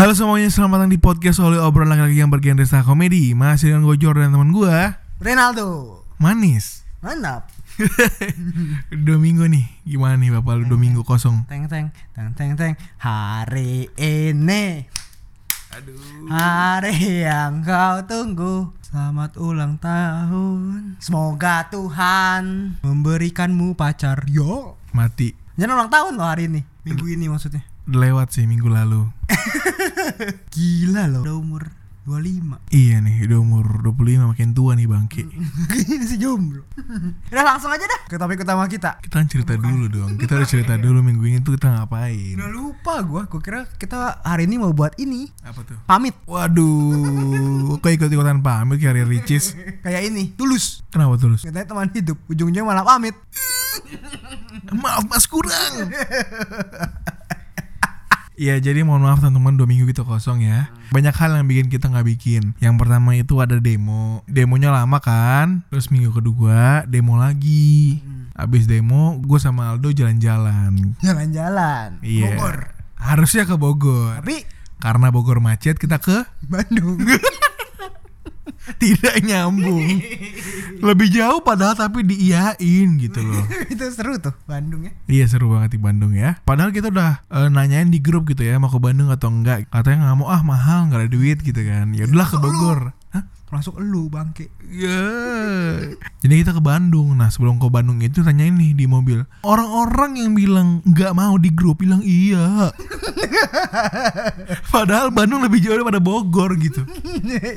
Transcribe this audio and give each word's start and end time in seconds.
Halo 0.00 0.16
semuanya, 0.16 0.48
selamat 0.48 0.80
datang 0.80 0.92
di 0.96 0.96
podcast 0.96 1.44
oleh 1.44 1.60
obrolan 1.60 1.92
laki-laki 1.92 2.24
yang 2.24 2.32
bergenre 2.32 2.64
star 2.64 2.88
komedi. 2.88 3.36
Masih 3.36 3.76
dengan 3.76 3.84
gue 3.84 4.00
Jordan 4.00 4.32
dan 4.32 4.40
teman 4.40 4.48
gue, 4.48 4.76
Ronaldo. 5.20 6.00
Manis. 6.16 6.88
Mantap. 7.04 7.52
dua 9.04 9.20
minggu 9.20 9.44
nih, 9.44 9.68
gimana 9.84 10.16
nih 10.16 10.32
bapak 10.40 10.56
lu 10.56 10.72
dua 10.72 10.80
minggu 10.80 11.04
kosong? 11.04 11.44
Teng 11.52 11.68
teng 11.68 11.92
teng 12.16 12.32
teng 12.32 12.56
teng. 12.56 12.80
Hari 12.96 13.92
ini 14.00 14.88
Aduh. 15.76 16.32
hari 16.32 17.28
yang 17.28 17.60
kau 17.60 18.00
tunggu. 18.08 18.72
Selamat 18.80 19.36
ulang 19.36 19.76
tahun. 19.76 20.96
Semoga 21.04 21.68
Tuhan 21.68 22.72
memberikanmu 22.80 23.76
pacar. 23.76 24.24
Yo. 24.32 24.80
Mati. 24.96 25.36
Jangan 25.60 25.76
ulang 25.76 25.92
tahun 25.92 26.16
loh 26.16 26.24
hari 26.24 26.48
ini. 26.48 26.64
Minggu 26.88 27.04
ini 27.04 27.28
maksudnya. 27.28 27.69
Lewat 27.90 28.30
sih 28.30 28.46
minggu 28.46 28.70
lalu. 28.70 29.10
Gila 30.54 31.10
loh. 31.10 31.22
Udah 31.26 31.36
umur 31.38 31.62
25. 32.06 32.74
Iya 32.74 32.98
nih, 33.04 33.28
udah 33.28 33.38
umur 33.38 33.66
25 33.86 34.30
makin 34.34 34.50
tua 34.56 34.72
nih 34.74 34.88
bangke. 34.88 35.26
Kayaknya 35.70 35.96
masih 36.00 36.18
jomblo. 36.18 36.62
Udah 37.30 37.44
langsung 37.44 37.70
aja 37.70 37.84
dah 37.86 38.00
ke 38.08 38.16
topik 38.16 38.42
utama 38.42 38.66
kita. 38.66 38.98
Kita 39.04 39.20
kan 39.20 39.28
cerita 39.28 39.54
dulu 39.54 39.86
dong. 39.86 40.16
Kita 40.16 40.38
udah 40.40 40.48
cerita 40.54 40.74
dulu 40.80 41.04
minggu 41.04 41.22
ini 41.28 41.38
tuh 41.44 41.54
kita 41.54 41.70
ngapain. 41.70 42.34
Udah 42.40 42.50
lupa 42.50 42.94
gua. 43.04 43.22
Gua 43.28 43.40
kira 43.42 43.68
kita 43.78 44.22
hari 44.24 44.48
ini 44.48 44.58
mau 44.58 44.72
buat 44.72 44.96
ini. 44.98 45.28
Apa 45.44 45.60
tuh? 45.62 45.78
Pamit. 45.86 46.16
Waduh, 46.24 47.78
kok 47.78 47.90
ikut-ikutan 47.90 48.42
pamit 48.42 48.80
kayak 48.80 49.06
Ricis. 49.06 49.54
Kayak 49.84 50.10
ini. 50.10 50.34
Tulus. 50.34 50.82
Kenapa 50.90 51.14
terus? 51.20 51.46
Katanya 51.46 51.68
teman 51.68 51.90
hidup. 51.94 52.16
Ujungnya 52.26 52.64
malah 52.64 52.82
pamit. 52.82 53.14
Maaf 54.74 55.06
mas 55.06 55.30
kurang. 55.30 55.94
Iya 58.40 58.56
jadi 58.56 58.80
mohon 58.88 59.04
maaf 59.04 59.20
teman-teman 59.20 59.52
dua 59.52 59.68
minggu 59.68 59.84
kita 59.92 60.00
kosong 60.00 60.40
ya. 60.40 60.72
Banyak 60.96 61.12
hal 61.12 61.36
yang 61.36 61.44
bikin 61.44 61.68
kita 61.68 61.92
nggak 61.92 62.08
bikin. 62.08 62.56
Yang 62.56 62.74
pertama 62.80 63.12
itu 63.12 63.36
ada 63.36 63.60
demo. 63.60 64.24
Demonya 64.24 64.72
lama 64.72 64.96
kan? 64.96 65.60
Terus 65.68 65.92
minggu 65.92 66.08
kedua 66.08 66.88
demo 66.88 67.20
lagi. 67.20 68.00
Abis 68.32 68.64
demo 68.64 69.20
gue 69.20 69.36
sama 69.36 69.76
Aldo 69.76 69.92
jalan-jalan. 69.92 70.96
Jalan-jalan. 71.04 72.00
Iya. 72.00 72.32
Bogor. 72.32 72.72
Harusnya 72.96 73.44
ke 73.44 73.60
Bogor. 73.60 74.24
Tapi 74.24 74.48
Karena 74.80 75.12
Bogor 75.12 75.44
macet 75.44 75.76
kita 75.76 76.00
ke 76.00 76.24
Bandung. 76.48 76.96
Tidak 78.76 79.16
nyambung. 79.26 79.98
Lebih 80.80 81.08
jauh 81.10 81.40
padahal 81.42 81.74
tapi 81.74 82.06
diiyain 82.06 82.88
gitu 83.00 83.20
loh. 83.20 83.44
Itu 83.72 83.84
seru 83.90 84.16
tuh 84.22 84.32
Bandung 84.46 84.86
ya. 84.86 84.92
Iya 85.10 85.24
seru 85.26 85.50
banget 85.52 85.76
di 85.76 85.80
Bandung 85.80 86.12
ya. 86.14 86.38
Padahal 86.46 86.70
kita 86.70 86.92
udah 86.92 87.24
eh, 87.26 87.48
nanyain 87.48 87.90
di 87.90 87.98
grup 87.98 88.28
gitu 88.30 88.46
ya 88.46 88.56
Mau 88.60 88.70
ke 88.70 88.78
Bandung 88.78 89.10
atau 89.10 89.28
enggak. 89.32 89.66
Katanya 89.72 90.10
nggak 90.12 90.16
mau 90.22 90.28
ah 90.30 90.42
mahal 90.46 90.88
nggak 90.88 91.00
ada 91.06 91.10
duit 91.10 91.38
gitu 91.42 91.60
kan. 91.64 91.90
Ya 91.96 92.06
udahlah 92.06 92.28
ke 92.28 92.38
Bogor 92.38 92.80
Masuk 93.50 93.82
elu 93.82 94.06
bangke. 94.06 94.46
Ya 94.70 95.02
Jadi 96.22 96.46
kita 96.46 96.54
ke 96.54 96.62
Bandung 96.62 97.18
Nah 97.18 97.26
sebelum 97.34 97.58
ke 97.58 97.66
Bandung 97.66 97.98
itu 97.98 98.22
tanyain 98.22 98.54
nih 98.54 98.78
di 98.78 98.86
mobil 98.86 99.26
Orang-orang 99.42 100.14
yang 100.14 100.30
bilang 100.38 100.78
nggak 100.86 101.10
mau 101.10 101.34
di 101.34 101.50
grup 101.50 101.82
Bilang 101.82 101.98
iya 102.06 102.70
Padahal 104.74 105.10
Bandung 105.10 105.42
lebih 105.42 105.58
jauh 105.58 105.74
daripada 105.74 105.98
Bogor 105.98 106.54
gitu 106.62 106.86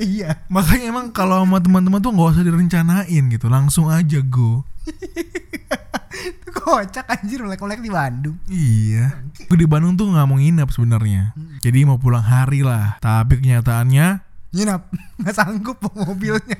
iya. 0.01 0.41
Makanya 0.49 0.89
emang 0.89 1.13
kalau 1.13 1.45
sama 1.45 1.61
teman-teman 1.61 2.01
tuh 2.01 2.09
nggak 2.09 2.33
usah 2.33 2.45
direncanain 2.49 3.23
gitu 3.29 3.45
Langsung 3.45 3.93
aja 3.93 4.17
go 4.25 4.65
Kocak 6.63 7.09
anjir 7.09 7.41
melek-melek 7.41 7.81
di 7.81 7.91
Bandung. 7.91 8.37
Iya. 8.45 9.25
Gue 9.49 9.57
di 9.57 9.67
Bandung 9.67 9.97
tuh 9.97 10.07
nggak 10.13 10.27
mau 10.29 10.37
nginep 10.37 10.69
sebenarnya. 10.69 11.33
Jadi 11.59 11.83
mau 11.83 11.97
pulang 11.97 12.23
hari 12.23 12.61
lah. 12.61 13.01
Tapi 13.01 13.41
kenyataannya 13.41 14.21
Nginap. 14.53 14.85
Nggak 15.19 15.35
sanggup 15.35 15.77
bawa 15.79 16.09
mobilnya. 16.09 16.59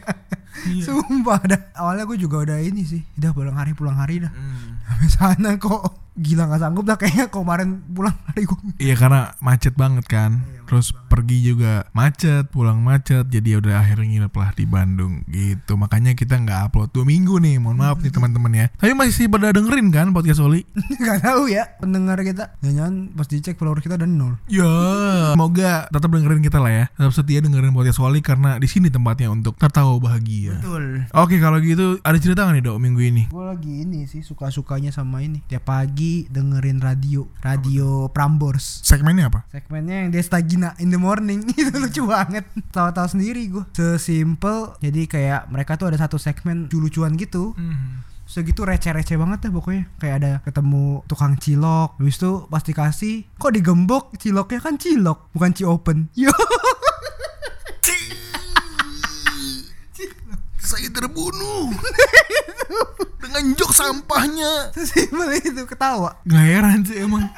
Iya. 0.64 0.84
Sumpah 0.86 1.42
dah. 1.44 1.62
Awalnya 1.74 2.06
gue 2.06 2.18
juga 2.22 2.46
udah 2.46 2.58
ini 2.62 2.86
sih. 2.86 3.02
Udah 3.18 3.34
pulang 3.34 3.58
hari 3.58 3.74
pulang 3.74 3.98
hari 3.98 4.22
dah. 4.22 4.32
Sampai 4.86 5.10
sana 5.10 5.50
kok 5.58 5.82
gila 6.14 6.46
nggak 6.46 6.62
sanggup 6.62 6.86
dah 6.86 6.94
kayaknya 6.94 7.26
kemarin 7.34 7.82
pulang 7.90 8.14
hari 8.30 8.46
gue. 8.46 8.58
Iya 8.78 8.94
karena 8.94 9.34
macet 9.42 9.74
banget 9.74 10.06
kan. 10.06 10.46
Terus 10.64 10.90
pergi 11.06 11.44
juga 11.44 11.86
macet, 11.94 12.50
pulang 12.50 12.82
macet. 12.82 13.30
Jadi 13.30 13.54
ya 13.54 13.58
udah 13.62 13.82
akhirnya 13.82 14.06
nginep 14.10 14.34
lah 14.34 14.50
di 14.54 14.66
Bandung 14.66 15.22
gitu. 15.28 15.74
Makanya 15.74 16.14
kita 16.14 16.38
nggak 16.38 16.70
upload 16.70 16.90
dua 16.94 17.06
minggu 17.06 17.38
nih. 17.42 17.58
Mohon 17.58 17.78
maaf 17.78 17.98
nih 18.02 18.14
teman-teman 18.14 18.54
ya. 18.54 18.66
Tapi 18.78 18.94
masih 18.94 19.30
pada 19.30 19.54
dengerin 19.54 19.90
kan 19.90 20.14
podcast 20.14 20.42
Oli? 20.42 20.66
Gak 21.04 21.26
tahu 21.26 21.50
ya 21.52 21.78
pendengar 21.78 22.22
kita. 22.22 22.58
Jangan 22.64 23.14
pas 23.14 23.28
dicek 23.28 23.58
follower 23.58 23.82
kita 23.84 23.98
udah 24.00 24.10
nol. 24.10 24.34
Ya, 24.48 24.74
semoga 25.36 25.90
tetap 25.90 26.10
dengerin 26.10 26.42
kita 26.42 26.58
lah 26.58 26.72
ya. 26.72 26.86
Tetap 26.96 27.14
setia 27.14 27.40
dengerin 27.44 27.74
podcast 27.76 28.00
Oli 28.02 28.22
karena 28.24 28.53
di 28.60 28.68
sini 28.70 28.88
tempatnya 28.90 29.30
untuk 29.32 29.56
tertawa 29.56 29.98
bahagia. 29.98 30.60
Betul. 30.60 31.08
Oke 31.14 31.38
kalau 31.40 31.58
gitu 31.64 31.98
ada 32.02 32.18
cerita 32.20 32.46
nggak 32.46 32.56
nih 32.60 32.64
dok 32.66 32.78
minggu 32.82 33.02
ini? 33.02 33.24
Gue 33.30 33.46
lagi 33.46 33.88
ini 33.88 34.06
sih 34.10 34.22
suka-sukanya 34.22 34.92
sama 34.92 35.22
ini. 35.24 35.42
Tiap 35.48 35.66
pagi 35.66 36.28
dengerin 36.28 36.82
radio, 36.82 37.30
radio 37.42 38.10
Prambors. 38.10 38.82
Segmennya 38.84 39.30
apa? 39.30 39.46
Segmennya 39.50 40.06
yang 40.06 40.10
Desta 40.12 40.40
Gina 40.44 40.76
in 40.82 40.94
the 40.94 41.00
morning 41.00 41.46
itu 41.60 41.74
lucu 41.78 42.04
banget. 42.06 42.46
Tahu-tahu 42.70 43.08
sendiri 43.18 43.48
gue. 43.50 43.64
Sesimpel 43.74 44.76
jadi 44.82 45.02
kayak 45.08 45.42
mereka 45.54 45.78
tuh 45.80 45.94
ada 45.94 45.98
satu 45.98 46.20
segmen 46.20 46.68
lucu-lucuan 46.68 47.16
gitu. 47.16 47.54
Segitu 48.24 48.64
receh-receh 48.64 49.20
banget 49.20 49.46
deh 49.48 49.52
pokoknya 49.52 49.84
Kayak 50.00 50.16
ada 50.24 50.32
ketemu 50.48 51.04
tukang 51.12 51.36
cilok 51.36 52.00
Habis 52.00 52.18
itu 52.18 52.32
pas 52.48 52.64
dikasih 52.64 53.16
Kok 53.36 53.52
digembok 53.52 54.16
ciloknya 54.16 54.60
kan 54.64 54.80
cilok 54.80 55.28
Bukan 55.36 55.52
ci 55.52 55.68
open 55.68 56.08
Yo 56.16 56.32
Saya 60.74 60.90
terbunuh 60.90 61.70
dengan 63.22 63.54
jok 63.54 63.72
sampahnya. 63.78 64.74
Sesimpel 64.74 65.38
itu 65.38 65.70
ketawa 65.70 66.18
Gak 66.26 66.42
heran 66.42 66.82
sih 66.82 66.98
emang. 66.98 67.30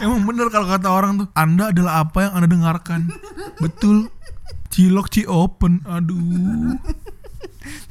Emang 0.00 0.24
bener 0.24 0.48
kalau 0.48 0.64
kata 0.64 0.88
orang 0.88 1.20
tuh, 1.20 1.28
Anda 1.36 1.68
adalah 1.68 2.08
apa 2.08 2.24
yang 2.24 2.32
Anda 2.32 2.48
dengarkan. 2.48 3.12
Betul. 3.60 4.08
Cilok 4.72 5.12
ci 5.12 5.28
open. 5.28 5.84
Aduh. 5.84 6.80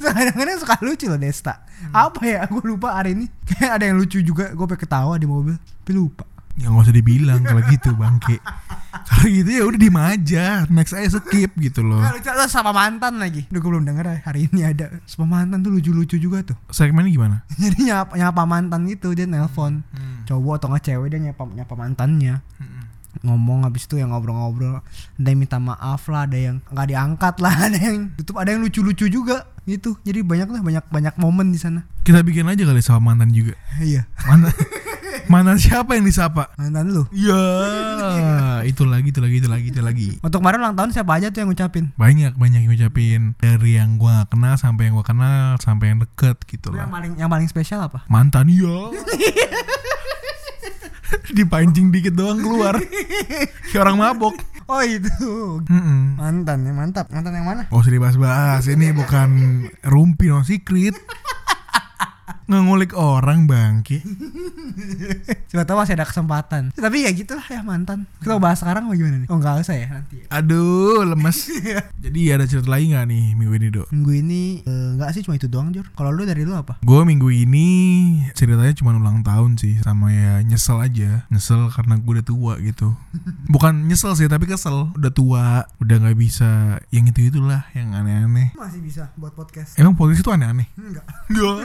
Kadang-kadang 0.01 0.57
suka 0.57 0.75
lucu 0.81 1.05
loh 1.05 1.21
Desta 1.21 1.61
Apa 1.93 2.25
ya 2.25 2.41
Gue 2.49 2.65
lupa 2.65 2.97
hari 2.97 3.13
ini 3.13 3.29
Kayak 3.45 3.71
ada 3.77 3.83
yang 3.85 3.97
lucu 4.01 4.25
juga 4.25 4.49
Gue 4.49 4.65
pengen 4.65 4.89
ketawa 4.89 5.13
di 5.21 5.29
mobil 5.29 5.53
Tapi 5.53 5.91
lupa 5.93 6.25
nggak 6.57 6.83
usah 6.89 6.95
dibilang 6.95 7.41
kalau 7.45 7.61
gitu 7.69 7.93
bangke. 7.93 8.41
Kalau 9.07 9.29
gitu 9.29 9.49
ya 9.49 9.63
udah 9.63 9.79
diem 9.79 9.97
aja. 9.97 10.45
Next 10.67 10.91
aja 10.97 11.07
skip 11.21 11.53
gitu 11.55 11.85
loh. 11.85 12.01
Nah, 12.01 12.17
terus 12.17 12.51
sama 12.51 12.75
mantan 12.75 13.21
lagi 13.21 13.47
Duh 13.47 13.61
gue 13.63 13.69
belum 13.71 13.87
denger 13.87 14.25
hari 14.25 14.49
ini 14.51 14.67
ada 14.67 14.91
Sama 15.07 15.39
mantan 15.39 15.63
tuh 15.63 15.71
lucu-lucu 15.71 16.19
juga 16.19 16.43
tuh 16.43 16.57
Segmennya 16.73 17.11
gimana? 17.13 17.35
Jadi 17.61 17.87
nyapa, 17.87 18.17
nyapa 18.17 18.43
mantan 18.43 18.83
gitu 18.89 19.15
Dia 19.15 19.29
nelpon 19.29 19.83
Cowok 20.27 20.53
atau 20.59 20.67
nggak 20.73 20.83
cewek 20.83 21.07
Dia 21.13 21.19
nyapa, 21.31 21.43
nyapa 21.55 21.73
mantannya 21.77 22.43
ngomong 23.25 23.65
habis 23.65 23.89
itu 23.89 23.97
yang 23.97 24.13
ngobrol-ngobrol 24.13 24.77
ada 25.17 25.27
yang 25.27 25.39
minta 25.41 25.57
maaf 25.57 26.05
lah 26.05 26.29
ada 26.29 26.37
yang 26.37 26.61
nggak 26.69 26.87
diangkat 26.93 27.35
lah 27.41 27.53
ada 27.69 27.79
yang 27.79 28.13
tutup 28.13 28.37
ada 28.37 28.53
yang 28.53 28.61
lucu-lucu 28.61 29.09
juga 29.09 29.49
gitu 29.65 29.97
jadi 30.05 30.21
banyak 30.21 30.49
lah 30.53 30.61
banyak 30.61 30.85
banyak 30.85 31.15
momen 31.17 31.49
di 31.49 31.57
sana 31.57 31.81
Kita 32.05 32.21
bikin 32.23 32.47
aja 32.47 32.63
kali 32.63 32.79
sama 32.79 33.11
mantan 33.11 33.33
juga. 33.35 33.57
iya 33.81 34.05
Mantan, 34.23 34.53
mantan 35.27 35.57
siapa 35.59 35.95
yang 35.95 36.05
disapa? 36.07 36.51
mantan 36.55 36.91
lu? 36.91 37.03
Ya, 37.13 38.63
itu 38.63 38.83
lagi, 38.87 39.11
itu 39.11 39.19
lagi, 39.19 39.35
itu 39.43 39.49
lagi, 39.49 39.67
itu 39.71 39.81
lagi. 39.83 40.09
untuk 40.23 40.39
kemarin 40.41 40.63
ulang 40.63 40.75
tahun 40.75 40.91
siapa 40.95 41.11
aja 41.19 41.27
tuh 41.29 41.43
yang 41.43 41.49
ngucapin? 41.51 41.91
Banyak 41.95 42.33
banyak 42.35 42.65
yang 42.65 42.71
ngucapin. 42.71 43.21
Dari 43.39 43.71
yang 43.77 43.99
gua 44.01 44.23
gak 44.23 44.35
kenal 44.35 44.55
sampai 44.57 44.89
yang 44.89 44.95
gua 44.97 45.05
kenal 45.05 45.59
sampai 45.61 45.93
yang 45.93 45.99
deket 46.01 46.37
gitu 46.47 46.73
yang 46.73 46.89
lah. 46.89 46.99
paling 46.99 47.13
yang 47.19 47.29
paling 47.29 47.47
spesial 47.47 47.83
apa? 47.83 48.03
Mantan 48.09 48.49
ya 48.49 48.91
dipancing 51.37 51.91
dikit 51.91 52.15
doang 52.15 52.39
keluar. 52.39 52.75
Kayak 53.71 53.81
orang 53.83 53.97
mabok. 53.99 54.35
Oh 54.67 54.83
itu. 54.83 55.63
Mm-mm. 55.63 56.19
mantan 56.19 56.67
ya 56.67 56.73
mantap. 56.75 57.07
Mantan 57.07 57.31
yang 57.39 57.47
mana? 57.47 57.71
Gak 57.71 57.79
usah 57.79 57.93
dibahas-bahas. 57.93 58.67
Ini 58.67 58.91
bukan 58.91 59.29
rumpi 59.87 60.27
no 60.27 60.43
secret 60.43 60.95
Ngulik 62.47 62.95
orang 62.95 63.43
bangke. 63.43 63.99
Siapa 65.47 65.63
tahu 65.67 65.77
masih 65.77 65.95
ada 65.95 66.03
kesempatan. 66.03 66.71
Tapi 66.71 67.03
ya 67.03 67.11
gitulah 67.11 67.43
ya 67.43 67.59
mantan. 67.59 68.07
Kita 68.19 68.35
mau 68.35 68.41
bahas 68.41 68.59
sekarang 68.59 68.87
bagaimana 68.87 69.19
nih? 69.19 69.27
Oh 69.27 69.35
enggak 69.35 69.59
usah 69.59 69.75
ya 69.75 69.87
nanti. 69.91 70.23
ya. 70.23 70.25
Aduh, 70.31 71.03
lemes. 71.03 71.51
Jadi 72.03 72.21
ada 72.31 72.47
cerita 72.47 72.67
lagi 72.67 72.91
nggak 72.91 73.05
nih 73.05 73.25
minggu 73.35 73.53
ini, 73.53 73.67
Dok? 73.67 73.87
Minggu 73.91 74.11
ini 74.15 74.41
eh, 74.63 74.87
enggak 74.95 75.09
sih 75.11 75.21
cuma 75.21 75.35
itu 75.35 75.47
doang, 75.47 75.69
Jor. 75.69 75.91
Kalau 75.91 76.09
lu 76.09 76.23
dari 76.23 76.41
lu 76.41 76.55
apa? 76.55 76.79
Gue 76.79 77.03
minggu 77.03 77.27
ini 77.27 77.67
ceritanya 78.31 78.71
cuma 78.73 78.95
ulang 78.95 79.19
tahun 79.21 79.59
sih 79.59 79.83
sama 79.83 80.09
ya 80.09 80.39
nyesel 80.39 80.79
aja 80.79 81.27
nyesel 81.27 81.67
karena 81.69 81.97
gue 81.97 82.11
udah 82.15 82.25
tua 82.25 82.53
gitu 82.59 82.95
bukan 83.53 83.85
nyesel 83.85 84.13
sih 84.13 84.25
tapi 84.25 84.45
kesel 84.45 84.93
udah 84.93 85.11
tua 85.11 85.45
udah 85.77 85.95
nggak 85.97 86.15
bisa 86.15 86.79
yang 86.89 87.05
itu 87.05 87.27
itulah 87.27 87.65
yang 87.73 87.91
aneh-aneh 87.91 88.53
Masih 88.53 88.79
bisa 88.79 89.09
buat 89.15 89.33
podcast. 89.33 89.75
emang 89.75 89.93
podcast 89.93 90.21
itu 90.21 90.29
aneh-aneh 90.29 90.67
Enggak. 90.75 91.05
Enggak. 91.27 91.57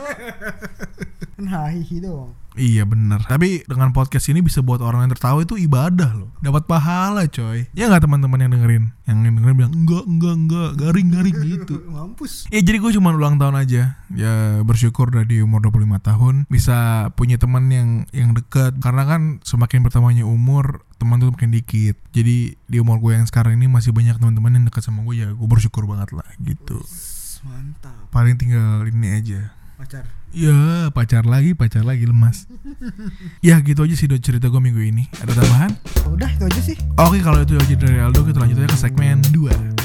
Kan 1.36 1.46
hahihi 1.48 2.04
doang. 2.04 2.32
Iya 2.52 2.84
bener. 2.84 3.24
Tapi 3.24 3.64
dengan 3.64 3.96
podcast 3.96 4.28
ini 4.28 4.44
bisa 4.44 4.60
buat 4.60 4.84
orang 4.84 5.08
yang 5.08 5.12
tertawa 5.16 5.40
itu 5.40 5.56
ibadah 5.56 6.12
loh. 6.12 6.30
Dapat 6.44 6.68
pahala 6.68 7.24
coy. 7.24 7.64
Ya 7.72 7.88
nggak 7.88 8.04
teman-teman 8.04 8.44
yang 8.44 8.52
dengerin? 8.52 8.84
Yang 9.08 9.18
dengerin 9.40 9.56
bilang 9.56 9.72
enggak 9.72 10.04
enggak 10.04 10.34
enggak. 10.36 10.70
Garing-garing 10.76 11.36
gitu. 11.48 11.74
Mampus. 11.96 12.44
Ya 12.52 12.60
jadi 12.60 12.76
gue 12.76 12.92
cuma 12.92 13.16
ulang 13.16 13.40
tahun 13.40 13.56
aja. 13.56 13.96
Ya 14.12 14.60
bersyukur 14.68 15.08
udah 15.08 15.24
di 15.24 15.40
umur 15.40 15.64
25 15.64 15.96
tahun 16.04 16.34
Bisa 16.52 17.08
punya 17.16 17.40
teman 17.40 17.72
yang 17.72 18.04
yang 18.12 18.36
dekat. 18.36 18.76
Karena 18.84 19.08
kan 19.08 19.40
semakin 19.44 19.80
bertambahnya 19.88 20.28
umur 20.28 20.84
Teman 21.00 21.18
tuh 21.18 21.32
makin 21.32 21.56
dikit. 21.56 21.96
Jadi 22.12 22.54
di 22.54 22.76
umur 22.76 23.00
gue 23.00 23.16
yang 23.16 23.24
sekarang 23.24 23.56
ini 23.56 23.66
Masih 23.66 23.96
banyak 23.96 24.20
teman-teman 24.20 24.60
yang 24.60 24.64
dekat 24.68 24.84
sama 24.84 25.00
gue 25.08 25.24
Ya 25.24 25.32
gue 25.32 25.48
bersyukur 25.48 25.88
banget 25.88 26.12
lah 26.12 26.28
gitu. 26.44 26.84
Mantap. 27.48 28.12
Paling 28.12 28.36
tinggal 28.36 28.84
ini 28.86 29.18
aja. 29.18 29.56
Pacar. 29.80 30.21
Ya 30.32 30.88
pacar 30.96 31.28
lagi 31.28 31.52
pacar 31.52 31.84
lagi 31.84 32.08
lemas 32.08 32.48
Ya 33.46 33.60
gitu 33.60 33.84
aja 33.84 33.92
sih 33.92 34.08
cerita 34.08 34.48
gue 34.48 34.60
minggu 34.64 34.80
ini 34.80 35.04
Ada 35.20 35.44
tambahan? 35.44 35.70
Udah 36.08 36.28
itu 36.32 36.44
aja 36.48 36.60
sih. 36.72 36.76
Oke 36.96 37.20
kalau 37.20 37.44
itu 37.44 37.52
aja 37.60 37.74
dari 37.76 38.00
Aldo 38.00 38.24
Kita 38.24 38.40
lanjut 38.40 38.56
aja 38.64 38.68
ke 38.72 38.78
segmen 38.80 39.20
2 39.28 39.81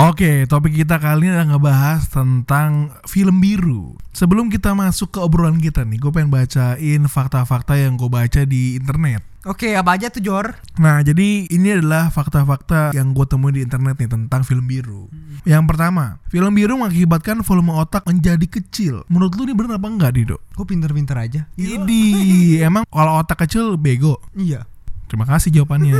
Oke, 0.00 0.48
topik 0.48 0.80
kita 0.80 0.96
kali 0.96 1.28
ini 1.28 1.36
adalah 1.36 1.60
ngebahas 1.60 2.08
tentang 2.08 2.88
film 3.04 3.36
biru. 3.36 4.00
Sebelum 4.16 4.48
kita 4.48 4.72
masuk 4.72 5.12
ke 5.12 5.20
obrolan 5.20 5.60
kita 5.60 5.84
nih, 5.84 6.00
gue 6.00 6.08
pengen 6.08 6.32
bacain 6.32 7.04
fakta-fakta 7.04 7.76
yang 7.76 8.00
gue 8.00 8.08
baca 8.08 8.48
di 8.48 8.80
internet. 8.80 9.20
Oke, 9.44 9.76
apa 9.76 10.00
aja 10.00 10.08
tuh 10.08 10.24
Jor? 10.24 10.56
Nah, 10.80 11.04
jadi 11.04 11.44
ini 11.52 11.76
adalah 11.76 12.08
fakta-fakta 12.08 12.96
yang 12.96 13.12
gue 13.12 13.28
temuin 13.28 13.52
di 13.52 13.60
internet 13.60 14.00
nih 14.00 14.08
tentang 14.08 14.40
film 14.40 14.64
biru. 14.64 15.12
Yang 15.44 15.68
pertama, 15.68 16.16
film 16.32 16.56
biru 16.56 16.80
mengakibatkan 16.80 17.44
volume 17.44 17.76
otak 17.76 18.08
menjadi 18.08 18.46
kecil. 18.48 19.04
Menurut 19.12 19.36
lu 19.36 19.44
ini 19.44 19.52
bener 19.52 19.76
apa 19.76 19.88
enggak, 19.92 20.16
Dido? 20.16 20.40
Gue 20.56 20.64
pinter-pinter 20.64 21.16
aja. 21.20 21.44
Idi, 21.60 22.56
emang 22.64 22.88
kalau 22.88 23.20
otak 23.20 23.44
kecil 23.44 23.76
bego. 23.76 24.16
Iya. 24.32 24.64
Terima 25.12 25.28
kasih 25.28 25.52
jawabannya. 25.52 25.92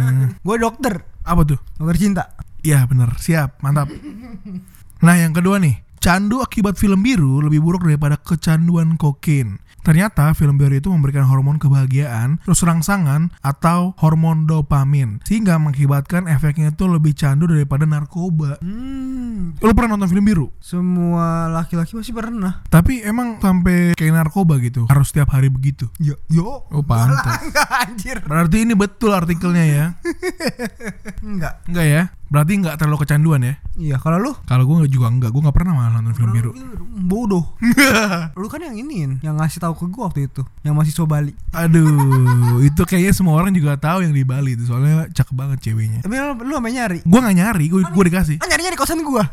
Gue 0.46 0.56
dokter. 0.62 1.02
Apa 1.26 1.42
tuh? 1.42 1.58
Dokter 1.80 1.98
cinta. 1.98 2.24
Iya 2.62 2.84
bener, 2.90 3.14
siap, 3.22 3.62
mantap. 3.62 3.88
Nah 4.98 5.14
yang 5.14 5.30
kedua 5.30 5.62
nih, 5.62 5.78
candu 5.98 6.42
akibat 6.42 6.78
film 6.78 7.02
biru 7.02 7.42
lebih 7.42 7.62
buruk 7.62 7.86
daripada 7.86 8.18
kecanduan 8.18 8.98
kokain. 8.98 9.58
Ternyata 9.88 10.36
film 10.36 10.60
biru 10.60 10.76
itu 10.76 10.92
memberikan 10.92 11.24
hormon 11.24 11.56
kebahagiaan, 11.56 12.42
terus 12.44 12.60
rangsangan, 12.60 13.32
atau 13.40 13.96
hormon 14.02 14.44
dopamin. 14.44 15.22
Sehingga 15.24 15.56
mengakibatkan 15.56 16.28
efeknya 16.28 16.76
itu 16.76 16.84
lebih 16.90 17.16
candu 17.16 17.48
daripada 17.48 17.88
narkoba. 17.88 18.60
Hmm. 18.60 19.56
Lu 19.56 19.72
pernah 19.72 19.96
nonton 19.96 20.12
film 20.12 20.28
biru? 20.28 20.46
Semua 20.60 21.48
laki-laki 21.48 21.96
pasti 21.96 22.12
pernah. 22.12 22.60
Tapi 22.68 23.00
emang 23.00 23.40
sampai 23.40 23.96
kayak 23.96 24.12
narkoba 24.12 24.60
gitu, 24.60 24.84
harus 24.92 25.08
setiap 25.08 25.32
hari 25.32 25.48
begitu. 25.48 25.88
Yo, 25.96 26.20
yo. 26.28 26.68
Oh 26.68 26.84
pantas. 26.84 27.40
Enggak 27.48 27.70
anjir. 27.72 28.16
Berarti 28.28 28.56
ini 28.68 28.74
betul 28.76 29.16
artikelnya 29.16 29.64
ya? 29.64 29.86
Enggak. 31.24 31.64
Enggak 31.64 31.86
ya? 31.88 32.02
Berarti 32.28 32.60
nggak 32.60 32.76
terlalu 32.76 33.08
kecanduan 33.08 33.40
ya? 33.40 33.54
Iya, 33.80 33.96
kalau 33.96 34.20
lu 34.20 34.32
Kalau 34.44 34.68
gue 34.68 34.84
juga 34.92 35.08
enggak, 35.08 35.32
gue 35.32 35.40
nggak 35.40 35.56
pernah 35.56 35.72
malah 35.72 35.90
nonton 35.96 36.12
film 36.12 36.32
biru. 36.36 36.52
bodoh. 37.08 37.56
lu 38.40 38.46
kan 38.52 38.60
yang 38.60 38.76
iniin, 38.76 39.24
yang 39.24 39.40
ngasih 39.40 39.64
tahu 39.64 39.72
ke 39.72 39.84
gua 39.88 40.12
waktu 40.12 40.28
itu, 40.28 40.44
yang 40.60 40.76
mahasiswa 40.76 41.08
Bali. 41.08 41.32
Aduh, 41.56 42.60
itu 42.60 42.82
kayaknya 42.84 43.16
semua 43.16 43.40
orang 43.40 43.54
juga 43.56 43.80
tahu 43.80 44.04
yang 44.04 44.12
di 44.12 44.28
Bali 44.28 44.60
itu 44.60 44.68
soalnya 44.68 45.08
cakep 45.08 45.32
banget 45.32 45.58
ceweknya. 45.64 46.04
Tapi 46.04 46.14
lu, 46.20 46.36
lu 46.44 46.52
sampe 46.60 46.68
nyari. 46.68 46.98
Gue 47.00 47.18
nggak 47.24 47.36
nyari, 47.38 47.64
gue 47.72 47.80
gue 47.80 48.04
dikasih. 48.12 48.36
Kan 48.36 48.48
nyarinya 48.52 48.72
di 48.76 48.78
kosan 48.78 49.00
gua. 49.00 49.24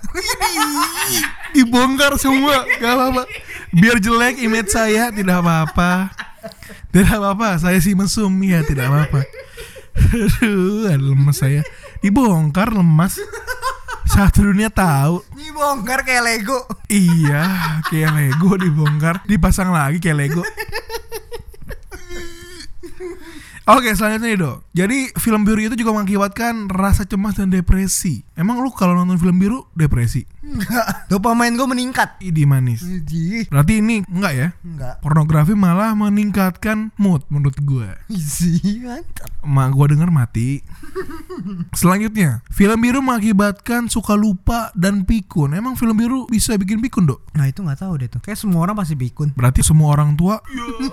Dibongkar 1.51 2.15
semua, 2.15 2.63
gak 2.79 2.93
apa-apa. 2.95 3.23
Biar 3.75 3.99
jelek 3.99 4.39
image 4.39 4.71
saya 4.71 5.11
tidak 5.11 5.43
apa-apa. 5.43 6.15
Tidak 6.95 7.11
apa-apa, 7.11 7.59
saya 7.59 7.75
sih 7.83 7.91
mesum 7.91 8.31
ya 8.39 8.63
tidak 8.63 8.87
apa-apa. 8.87 9.27
Aduh, 10.15 10.91
lemes 10.95 11.35
saya. 11.35 11.63
Dibongkar 12.05 12.69
lemas. 12.69 13.17
Satu 14.05 14.53
dunia 14.53 14.69
tahu. 14.69 15.25
Dibongkar 15.33 16.05
kayak 16.05 16.21
Lego. 16.21 16.61
Iya, 16.85 17.81
kayak 17.89 18.13
Lego 18.13 18.61
dibongkar, 18.61 19.25
dipasang 19.25 19.73
lagi 19.73 19.97
kayak 19.97 20.13
Lego. 20.21 20.45
Oke, 23.65 23.97
selanjutnya 23.97 24.29
nih, 24.29 24.37
Dok. 24.37 24.57
Jadi, 24.77 24.97
film 25.17 25.41
biru 25.41 25.57
itu 25.57 25.73
juga 25.73 25.89
mengakibatkan 25.97 26.69
rasa 26.69 27.01
cemas 27.09 27.33
dan 27.33 27.49
depresi. 27.49 28.21
Emang 28.37 28.61
lu 28.61 28.69
kalau 28.69 28.93
nonton 28.93 29.17
film 29.17 29.41
biru 29.41 29.65
depresi? 29.73 30.21
Enggak. 30.45 30.85
Dopamine 31.09 31.57
gua 31.57 31.73
meningkat. 31.73 32.21
Idi 32.21 32.45
manis. 32.45 32.85
Iji. 32.85 33.49
Berarti 33.49 33.81
ini 33.81 34.05
enggak 34.05 34.33
ya? 34.37 34.47
Enggak. 34.61 35.01
Pornografi 35.01 35.57
malah 35.57 35.97
meningkatkan 35.97 36.93
mood 37.01 37.25
menurut 37.33 37.57
gua. 37.65 37.97
Isi 38.05 38.85
mantap. 38.85 39.33
Mak 39.41 39.73
gua 39.73 39.85
denger 39.89 40.13
mati. 40.13 40.61
Selanjutnya, 41.79 42.45
film 42.53 42.77
biru 42.77 43.01
mengakibatkan 43.01 43.89
suka 43.89 44.13
lupa 44.13 44.69
dan 44.77 45.09
pikun. 45.09 45.57
Emang 45.57 45.73
film 45.73 45.97
biru 45.97 46.29
bisa 46.29 46.53
bikin 46.61 46.77
pikun, 46.85 47.09
Dok? 47.09 47.33
Nah, 47.33 47.49
itu 47.49 47.65
nggak 47.65 47.81
tahu 47.81 47.97
deh 47.97 48.07
tuh. 48.11 48.21
Kayak 48.21 48.37
semua 48.37 48.61
orang 48.69 48.77
pasti 48.77 48.93
pikun. 48.93 49.33
Berarti 49.33 49.65
semua 49.65 49.97
orang 49.97 50.13
tua 50.13 50.37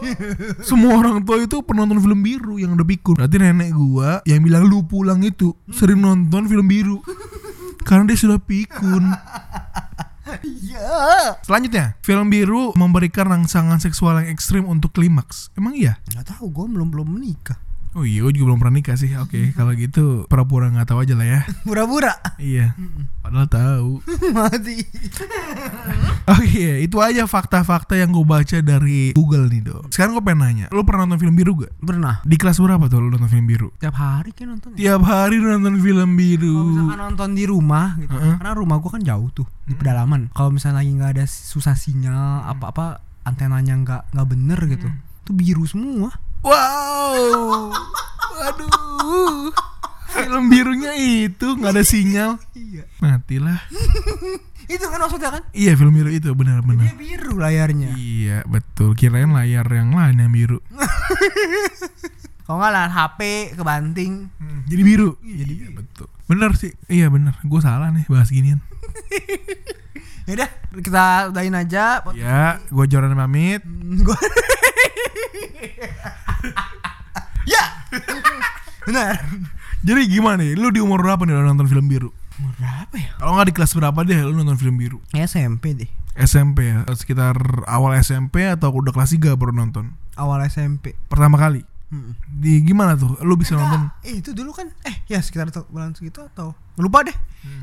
Semua 0.69 0.97
orang 0.99 1.23
tua 1.27 1.43
itu 1.43 1.61
penonton 1.63 2.01
film 2.01 2.25
biru 2.25 2.62
yang 2.63 2.79
udah 2.79 2.87
pikun 2.87 3.19
Berarti 3.19 3.37
nenek 3.39 3.71
gua 3.75 4.23
yang 4.25 4.41
bilang 4.41 4.65
lu 4.67 4.87
pulang 4.87 5.21
itu 5.23 5.53
Sering 5.71 5.99
nonton 5.99 6.47
film 6.47 6.67
biru 6.71 7.03
Karena 7.89 8.07
dia 8.07 8.19
sudah 8.19 8.39
pikun 8.39 9.03
Iya. 10.41 11.37
Selanjutnya 11.45 11.99
Film 12.01 12.33
biru 12.33 12.73
memberikan 12.79 13.29
rangsangan 13.29 13.83
seksual 13.83 14.23
yang 14.23 14.33
ekstrim 14.33 14.65
untuk 14.65 14.95
klimaks 14.95 15.53
Emang 15.59 15.77
iya? 15.77 15.99
Nggak 16.09 16.39
tahu, 16.39 16.49
gua 16.49 16.67
belum 16.71 16.89
belum 16.89 17.09
menikah. 17.19 17.59
Oh 17.93 18.03
iya 18.03 18.25
gua 18.25 18.33
juga 18.33 18.45
belum 18.49 18.59
pernah 18.59 18.81
nikah 18.81 18.97
sih 18.97 19.13
Oke 19.21 19.53
kalau 19.53 19.77
gitu 19.77 20.25
pura-pura 20.25 20.73
nggak 20.73 20.89
tahu 20.89 21.05
aja 21.05 21.13
lah 21.13 21.29
ya 21.29 21.41
Pura-pura. 21.69 22.17
Iya 22.41 22.73
Padahal 23.21 23.49
tahu 23.49 23.89
Mati. 24.37 24.81
Oke 26.33 26.81
itu 26.81 26.97
aja 26.99 27.27
fakta-fakta 27.27 27.95
yang 27.95 28.11
gue 28.11 28.25
baca 28.25 28.59
dari 28.59 29.13
Google 29.13 29.51
nih 29.51 29.61
dong 29.61 29.85
Sekarang 29.93 30.17
gue 30.17 30.25
pengen 30.25 30.41
nanya 30.41 30.67
Lu 30.73 30.83
pernah 30.83 31.05
nonton 31.05 31.21
film 31.21 31.35
biru 31.37 31.53
gak? 31.61 31.73
Pernah. 31.83 32.25
Di 32.25 32.37
kelas 32.37 32.57
berapa 32.59 32.87
tuh 32.87 32.99
lu 32.99 33.09
nonton 33.11 33.29
film 33.29 33.45
biru? 33.45 33.69
Tiap 33.77 33.93
hari 33.93 34.31
kan 34.33 34.55
nonton. 34.55 34.73
Tiap 34.73 35.03
hari 35.03 35.37
nonton 35.37 35.75
film 35.79 36.11
biru. 36.15 36.55
Kalau 36.55 36.69
misalkan 36.73 37.01
nonton 37.03 37.31
di 37.35 37.45
rumah 37.45 37.87
gitu, 37.99 38.15
Heeh. 38.15 38.35
karena 38.39 38.53
rumah 38.55 38.77
gua 38.79 38.91
kan 38.95 39.03
jauh 39.03 39.29
tuh 39.31 39.47
di 39.67 39.75
pedalaman. 39.75 40.31
Kalau 40.33 40.49
misalnya 40.49 40.81
lagi 40.81 40.91
nggak 40.95 41.11
ada 41.19 41.25
susah 41.27 41.75
sinyal, 41.75 42.47
apa-apa 42.47 43.03
antenanya 43.23 43.75
nggak 43.77 44.03
nggak 44.15 44.29
bener 44.29 44.61
gitu, 44.71 44.87
tuh 45.23 45.35
biru 45.35 45.67
semua. 45.67 46.15
Wow. 46.43 47.71
Waduh. 48.35 49.55
Film 50.13 50.45
birunya 50.51 50.93
itu 50.99 51.47
nggak 51.57 51.73
ada 51.73 51.85
sinyal. 51.87 52.31
Iya. 52.53 52.85
Matilah. 52.99 53.63
Itu 54.73 54.89
kan 54.89 54.99
maksudnya 54.99 55.31
kan? 55.31 55.43
Iya 55.53 55.77
film 55.77 55.93
biru 55.93 56.09
itu 56.09 56.33
Dia 56.33 56.39
benar-benar. 56.39 56.97
biru 56.97 57.37
layarnya. 57.37 57.93
Iya 57.93 58.41
betul. 58.49 58.97
Kirain 58.97 59.29
layar 59.29 59.67
yang 59.69 59.93
lain 59.93 60.17
yang 60.17 60.33
biru. 60.33 60.65
Kalau 62.47 62.57
nggak 62.57 62.73
layar 62.73 62.91
HP 62.91 63.21
kebanting. 63.53 64.33
Jadi 64.71 64.83
biru. 64.87 65.19
Jadi 65.21 65.55
iya, 65.61 65.69
betul. 65.77 66.09
Bener 66.25 66.51
sih. 66.57 66.73
Iya 66.89 67.13
bener. 67.13 67.37
Gue 67.45 67.61
salah 67.61 67.93
nih 67.93 68.07
bahas 68.09 68.33
ginian. 68.33 68.59
Ya 70.23 70.39
udah, 70.39 70.51
kita 70.79 71.05
udahin 71.35 71.59
aja. 71.59 71.99
Ya, 72.15 72.63
gue 72.71 72.85
Joran 72.87 73.19
pamit. 73.19 73.59
Gua 74.07 74.15
Benar. 78.93 79.17
Jadi 79.89 80.01
gimana 80.07 80.45
nih? 80.45 80.53
Lu 80.55 80.69
di 80.69 80.85
umur 80.85 81.01
berapa 81.01 81.25
nih 81.25 81.33
lu 81.33 81.49
nonton 81.49 81.65
film 81.65 81.89
biru? 81.89 82.13
Umur 82.37 82.53
berapa 82.61 82.95
ya? 83.01 83.11
Kalau 83.17 83.33
nggak 83.41 83.49
di 83.49 83.55
kelas 83.57 83.73
berapa 83.73 83.99
deh 84.05 84.19
lu 84.21 84.37
nonton 84.37 84.61
film 84.61 84.77
biru? 84.77 85.01
SMP 85.17 85.73
deh. 85.73 85.91
SMP 86.13 86.69
ya, 86.69 86.85
sekitar 86.93 87.65
awal 87.65 87.97
SMP 87.97 88.45
atau 88.45 88.69
udah 88.69 88.93
kelas 88.93 89.17
3 89.17 89.33
baru 89.33 89.57
nonton? 89.57 89.97
Awal 90.13 90.45
SMP. 90.45 90.93
Pertama 91.09 91.41
kali. 91.41 91.65
Hmm. 91.93 92.17
Di 92.25 92.65
gimana 92.65 92.97
tuh? 92.97 93.21
Lu 93.21 93.37
bisa 93.37 93.53
nonton? 93.53 93.93
Eh 94.01 94.25
itu 94.25 94.33
dulu 94.33 94.57
kan 94.57 94.73
eh 94.89 95.05
ya 95.05 95.21
sekitar 95.21 95.53
bulan 95.69 95.93
segitu 95.93 96.25
atau 96.25 96.57
lupa 96.81 97.05
deh. 97.05 97.13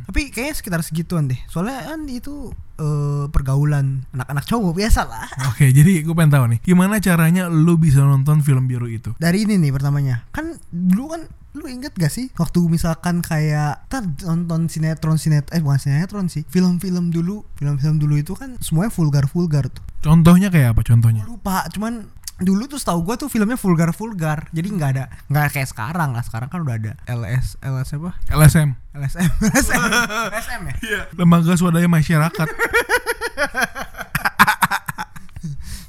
Tapi 0.05 0.29
kayaknya 0.29 0.53
sekitar 0.53 0.81
segituan 0.85 1.25
deh. 1.25 1.39
Soalnya 1.49 1.81
kan 1.89 2.05
itu 2.05 2.53
eh, 2.77 3.25
pergaulan 3.33 4.05
anak-anak 4.13 4.45
cowok 4.45 4.77
biasa 4.77 5.01
lah. 5.09 5.25
Oke, 5.49 5.73
jadi 5.73 6.05
gue 6.05 6.13
pengen 6.13 6.29
tahu 6.29 6.45
nih, 6.53 6.59
gimana 6.61 7.01
caranya 7.01 7.49
lu 7.49 7.81
bisa 7.81 8.05
nonton 8.05 8.45
film 8.45 8.69
biru 8.69 8.85
itu? 8.85 9.17
Dari 9.17 9.49
ini 9.49 9.57
nih 9.57 9.73
pertamanya. 9.73 10.29
Kan 10.29 10.61
dulu 10.69 11.17
kan 11.17 11.25
lu 11.57 11.65
inget 11.65 11.97
gak 11.97 12.13
sih 12.13 12.29
waktu 12.37 12.61
misalkan 12.69 13.25
kayak 13.25 13.81
kita 13.89 14.05
nonton 14.29 14.69
sinetron 14.69 15.17
sinetron 15.17 15.57
eh 15.57 15.61
bukan 15.65 15.81
sinetron 15.81 16.29
sih 16.29 16.45
film-film 16.45 17.09
dulu 17.09 17.41
film-film 17.57 17.97
dulu 17.97 18.21
itu 18.21 18.37
kan 18.37 18.53
semuanya 18.61 18.93
vulgar 18.93 19.25
vulgar 19.25 19.65
tuh 19.65 19.81
Contohnya 19.99 20.47
kayak 20.47 20.77
apa 20.77 20.81
contohnya? 20.85 21.25
lupa 21.27 21.65
cuman 21.73 22.05
dulu 22.39 22.71
tuh 22.71 22.79
setahu 22.79 23.03
gua 23.03 23.15
tuh 23.19 23.27
filmnya 23.27 23.59
vulgar 23.59 23.91
vulgar 23.91 24.47
jadi 24.55 24.67
nggak 24.71 24.89
ada 24.95 25.05
nggak 25.27 25.51
kayak 25.53 25.69
sekarang 25.69 26.15
lah. 26.15 26.23
Sekarang 26.23 26.47
kan 26.47 26.63
udah 26.63 26.75
ada 26.79 26.91
LS 27.05 27.59
LS 27.59 27.89
apa? 27.99 28.11
LSM. 28.31 28.69
LSM 28.95 29.29
LSM 29.43 29.81
LSM 30.33 30.61
ya? 30.67 30.75
Lembaga 31.15 31.53
Swadaya 31.59 31.87
Masyarakat. 31.87 32.47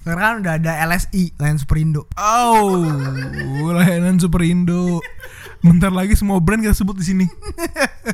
sekarang 0.01 0.23
kan 0.27 0.37
udah 0.43 0.55
ada 0.59 0.73
LSI 0.91 1.39
Lain 1.39 1.61
Superindo. 1.61 2.11
Oh, 2.19 2.83
layanan 3.71 4.19
Super 4.19 4.43
Indo. 4.43 4.99
Bentar 5.61 5.93
lagi 5.93 6.17
semua 6.17 6.41
brand 6.41 6.59
kita 6.65 6.73
sebut 6.73 6.97
di 6.99 7.05
sini. 7.05 7.27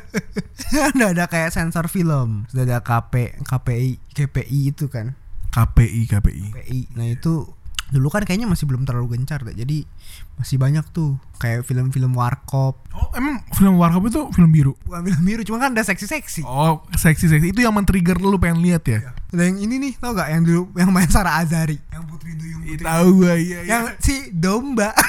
udah 0.98 1.14
ada 1.14 1.24
kayak 1.30 1.54
sensor 1.54 1.86
film. 1.86 2.44
Sudah 2.50 2.68
ada 2.68 2.78
KP 2.82 3.38
KPI 3.46 4.02
KPI 4.12 4.60
itu 4.76 4.90
kan. 4.90 5.14
KPI, 5.56 6.10
KPI. 6.10 6.46
KPI 6.52 6.80
nah 7.00 7.08
itu 7.08 7.48
dulu 7.88 8.08
kan 8.08 8.22
kayaknya 8.22 8.44
masih 8.44 8.64
belum 8.64 8.82
terlalu 8.82 9.14
gencar 9.14 9.40
deh 9.40 9.52
jadi 9.52 9.86
masih 10.34 10.56
banyak 10.56 10.82
tuh 10.90 11.14
kayak 11.36 11.62
film-film 11.62 12.12
warkop 12.12 12.82
Oh, 12.90 13.12
emang 13.12 13.44
film 13.52 13.76
Warkop 13.76 14.02
itu 14.04 14.20
film 14.30 14.50
biru? 14.50 14.72
bukan 14.82 15.04
film 15.04 15.22
biru 15.22 15.42
cuma 15.42 15.58
kan 15.58 15.70
ada 15.70 15.82
seksi-seksi 15.82 16.42
Oh, 16.42 16.80
seksi-seksi. 16.90 17.52
Itu 17.52 17.60
yang 17.60 17.70
men-trigger 17.72 18.16
lu 18.16 18.34
pengen 18.36 18.58
lihat 18.60 18.82
ya? 18.84 19.12
ada 19.26 19.42
yang 19.42 19.60
ini 19.60 19.76
nih 19.78 19.92
tau 19.96 20.12
gak 20.12 20.28
yang 20.28 20.42
dulu 20.42 20.72
yang 20.74 20.88
main 20.88 21.06
Sarah 21.06 21.38
Azari 21.38 21.76
yang 21.88 22.02
Putri 22.06 22.32
Duyung 22.34 22.64
Ih, 22.64 22.74
Putri 22.74 22.82
Tahu 22.82 23.08
gua, 23.14 23.34
iya, 23.34 23.58
iya. 23.60 23.68
yang 23.68 23.84
si 23.98 24.30
domba 24.30 24.90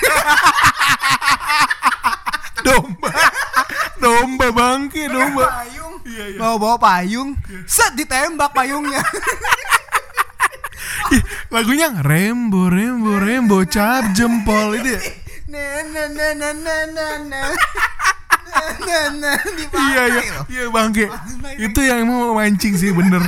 domba. 2.59 3.11
domba 3.97 4.47
bangke, 4.51 5.07
domba. 5.07 5.45
payung 5.57 5.95
Iya, 6.03 6.23
iya. 6.25 6.37
bawa 6.37 6.55
bawa 6.57 6.75
payung 6.77 7.35
set 7.65 7.91
ditembak 7.93 8.51
payungnya 8.51 9.03
Lagunya 11.53 11.89
Rembo, 12.01 12.69
Rembo, 12.69 13.17
Rembo, 13.17 13.57
cap 13.67 14.13
jempol 14.13 14.77
itu. 14.77 14.97
ya. 14.97 15.01
Iya 19.77 20.03
iya 20.07 20.21
iya 20.49 20.63
bangke. 20.71 21.05
Kan. 21.07 21.61
Itu 21.61 21.79
yang 21.83 22.07
mau 22.07 22.35
mancing 22.35 22.75
sih 22.75 22.91
bener. 22.91 23.21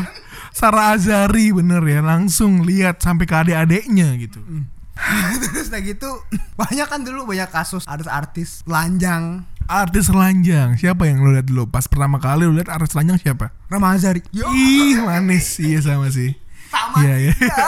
Sarah 0.50 0.98
Azari 0.98 1.54
bener 1.56 1.80
ya 1.86 2.04
langsung 2.04 2.68
lihat 2.68 3.00
sampai 3.00 3.24
ke 3.30 3.36
adik-adiknya 3.38 4.18
gitu. 4.20 4.42
Hmm. 4.44 4.68
Terus 5.56 5.72
kayak 5.72 5.96
gitu 5.96 6.12
banyak 6.60 6.88
kan 6.90 7.02
dulu 7.08 7.24
banyak 7.30 7.48
kasus 7.48 7.88
artis-artis 7.88 8.68
lanjang 8.68 9.48
artis 9.70 10.10
lanjang 10.10 10.76
siapa 10.76 11.06
yang 11.06 11.22
lo 11.22 11.32
lihat 11.32 11.46
dulu 11.46 11.70
pas 11.70 11.86
pertama 11.86 12.18
kali 12.18 12.44
lo 12.50 12.58
lihat 12.58 12.74
artis 12.74 12.98
lanjang 12.98 13.22
siapa 13.22 13.54
Ramazari 13.70 14.26
ih 14.34 14.98
manis 15.06 15.62
iya 15.62 15.80
sama 15.80 16.10
sih 16.10 16.34
sama 16.70 16.98
Iya, 17.02 17.16
iya. 17.20 17.34
ya. 17.36 17.68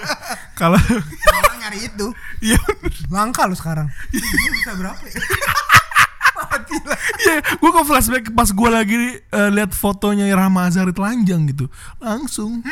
Kalau 0.60 0.80
Orang 0.80 1.56
nyari 1.58 1.78
itu 1.84 2.06
iya 2.40 2.58
langka 3.08 3.44
lu 3.46 3.54
sekarang 3.54 3.86
bisa 4.10 4.72
berapa 4.74 5.04
ya. 5.04 5.20
Iya, 7.22 7.38
gue 7.54 7.70
ke 7.70 7.82
flashback 7.84 8.24
pas 8.32 8.48
gue 8.48 8.68
lagi 8.72 8.96
eh, 9.20 9.50
lihat 9.52 9.70
fotonya 9.70 10.26
Rahma 10.32 10.66
Azhari 10.66 10.90
telanjang 10.90 11.44
gitu, 11.46 11.68
langsung, 12.00 12.64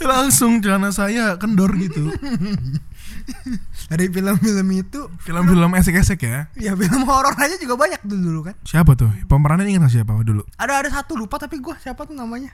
langsung 0.00 0.62
celana 0.62 0.90
saya 0.90 1.34
kendor 1.36 1.74
gitu. 1.76 2.08
dari 3.90 4.08
film-film 4.08 4.68
itu 4.72 5.00
Film-film 5.20 5.72
esek-esek 5.76 6.20
ya. 6.20 6.48
ya 6.56 6.72
film 6.76 7.04
horor 7.04 7.32
aja 7.36 7.56
juga 7.56 7.76
banyak 7.76 8.00
dulu 8.04 8.20
dulu 8.22 8.40
kan 8.44 8.54
Siapa 8.64 8.92
tuh? 8.96 9.08
Pemerannya 9.24 9.68
ingat 9.68 9.92
siapa 9.92 10.12
dulu? 10.20 10.44
ada 10.56 10.80
ada 10.80 10.88
satu 10.92 11.16
lupa 11.16 11.36
tapi 11.36 11.56
gua 11.60 11.76
siapa 11.80 12.04
tuh 12.04 12.12
namanya 12.12 12.52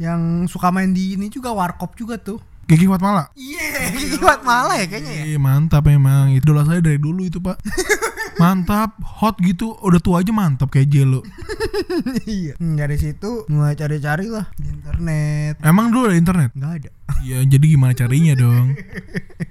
yang 0.00 0.48
suka 0.48 0.72
main 0.72 0.90
di 0.90 1.14
ini 1.14 1.28
juga 1.28 1.52
warkop 1.52 1.92
juga 1.92 2.16
tuh 2.16 2.40
Gigi 2.64 2.86
Fatmala. 2.86 3.28
iya 3.34 3.90
kiwat 3.92 4.40
malah 4.40 4.78
ya 4.78 4.86
kayaknya 4.86 5.12
ya 5.12 5.24
Ih, 5.34 5.38
mantap 5.38 5.84
emang. 5.86 6.30
Idola 6.30 6.62
saya 6.62 6.78
dari 6.78 6.96
dulu 6.96 7.26
itu, 7.26 7.42
Pak. 7.42 7.58
Mantap, 8.40 8.94
hot 9.02 9.42
gitu. 9.42 9.74
Udah 9.82 9.98
tua 9.98 10.22
aja 10.22 10.30
mantap 10.30 10.70
kayak 10.70 10.86
Jelo. 10.86 11.20
iya 12.24 12.54
dari 12.56 12.94
situ 12.94 13.44
mulai 13.50 13.74
cari-cari 13.74 14.30
lah 14.30 14.46
di 14.54 14.70
internet 14.70 15.58
Emang 15.60 15.90
dulu 15.90 16.08
ada 16.08 16.16
internet? 16.16 16.50
nggak 16.54 16.72
ada 16.78 16.90
Ya 17.26 17.42
jadi 17.44 17.76
gimana 17.76 17.92
carinya 17.92 18.34
dong? 18.38 18.74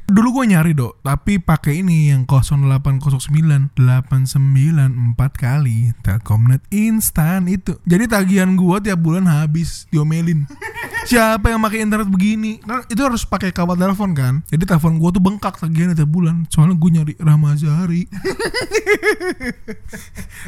Dulu 0.10 0.42
gue 0.42 0.46
nyari 0.50 0.74
dok, 0.74 1.06
tapi 1.06 1.38
pakai 1.38 1.86
ini 1.86 2.10
yang 2.10 2.25
0809 2.25 3.78
894 3.78 5.16
kali 5.38 5.94
Telkomnet 6.01 6.66
instan 6.74 7.46
itu. 7.46 7.78
Jadi 7.86 8.10
tagihan 8.10 8.58
gue 8.58 8.78
tiap 8.82 9.00
bulan 9.00 9.30
habis 9.30 9.86
diomelin. 9.94 10.50
Siapa 11.06 11.54
yang 11.54 11.62
pakai 11.62 11.86
internet 11.86 12.10
begini? 12.10 12.58
Kan 12.62 12.86
itu 12.89 13.01
harus 13.01 13.22
pakai 13.24 13.54
kabel 13.54 13.78
telepon 13.78 14.12
kan? 14.18 14.34
Jadi 14.50 14.66
telepon 14.66 14.98
gue 14.98 15.10
tuh 15.13 15.22
bengkak 15.22 15.62
tagihan 15.62 15.94
tiap 15.94 16.10
bulan. 16.10 16.50
Soalnya 16.50 16.75
gue 16.75 16.89
nyari 16.89 17.13
Rahma 17.22 17.54
Azhari. 17.54 18.10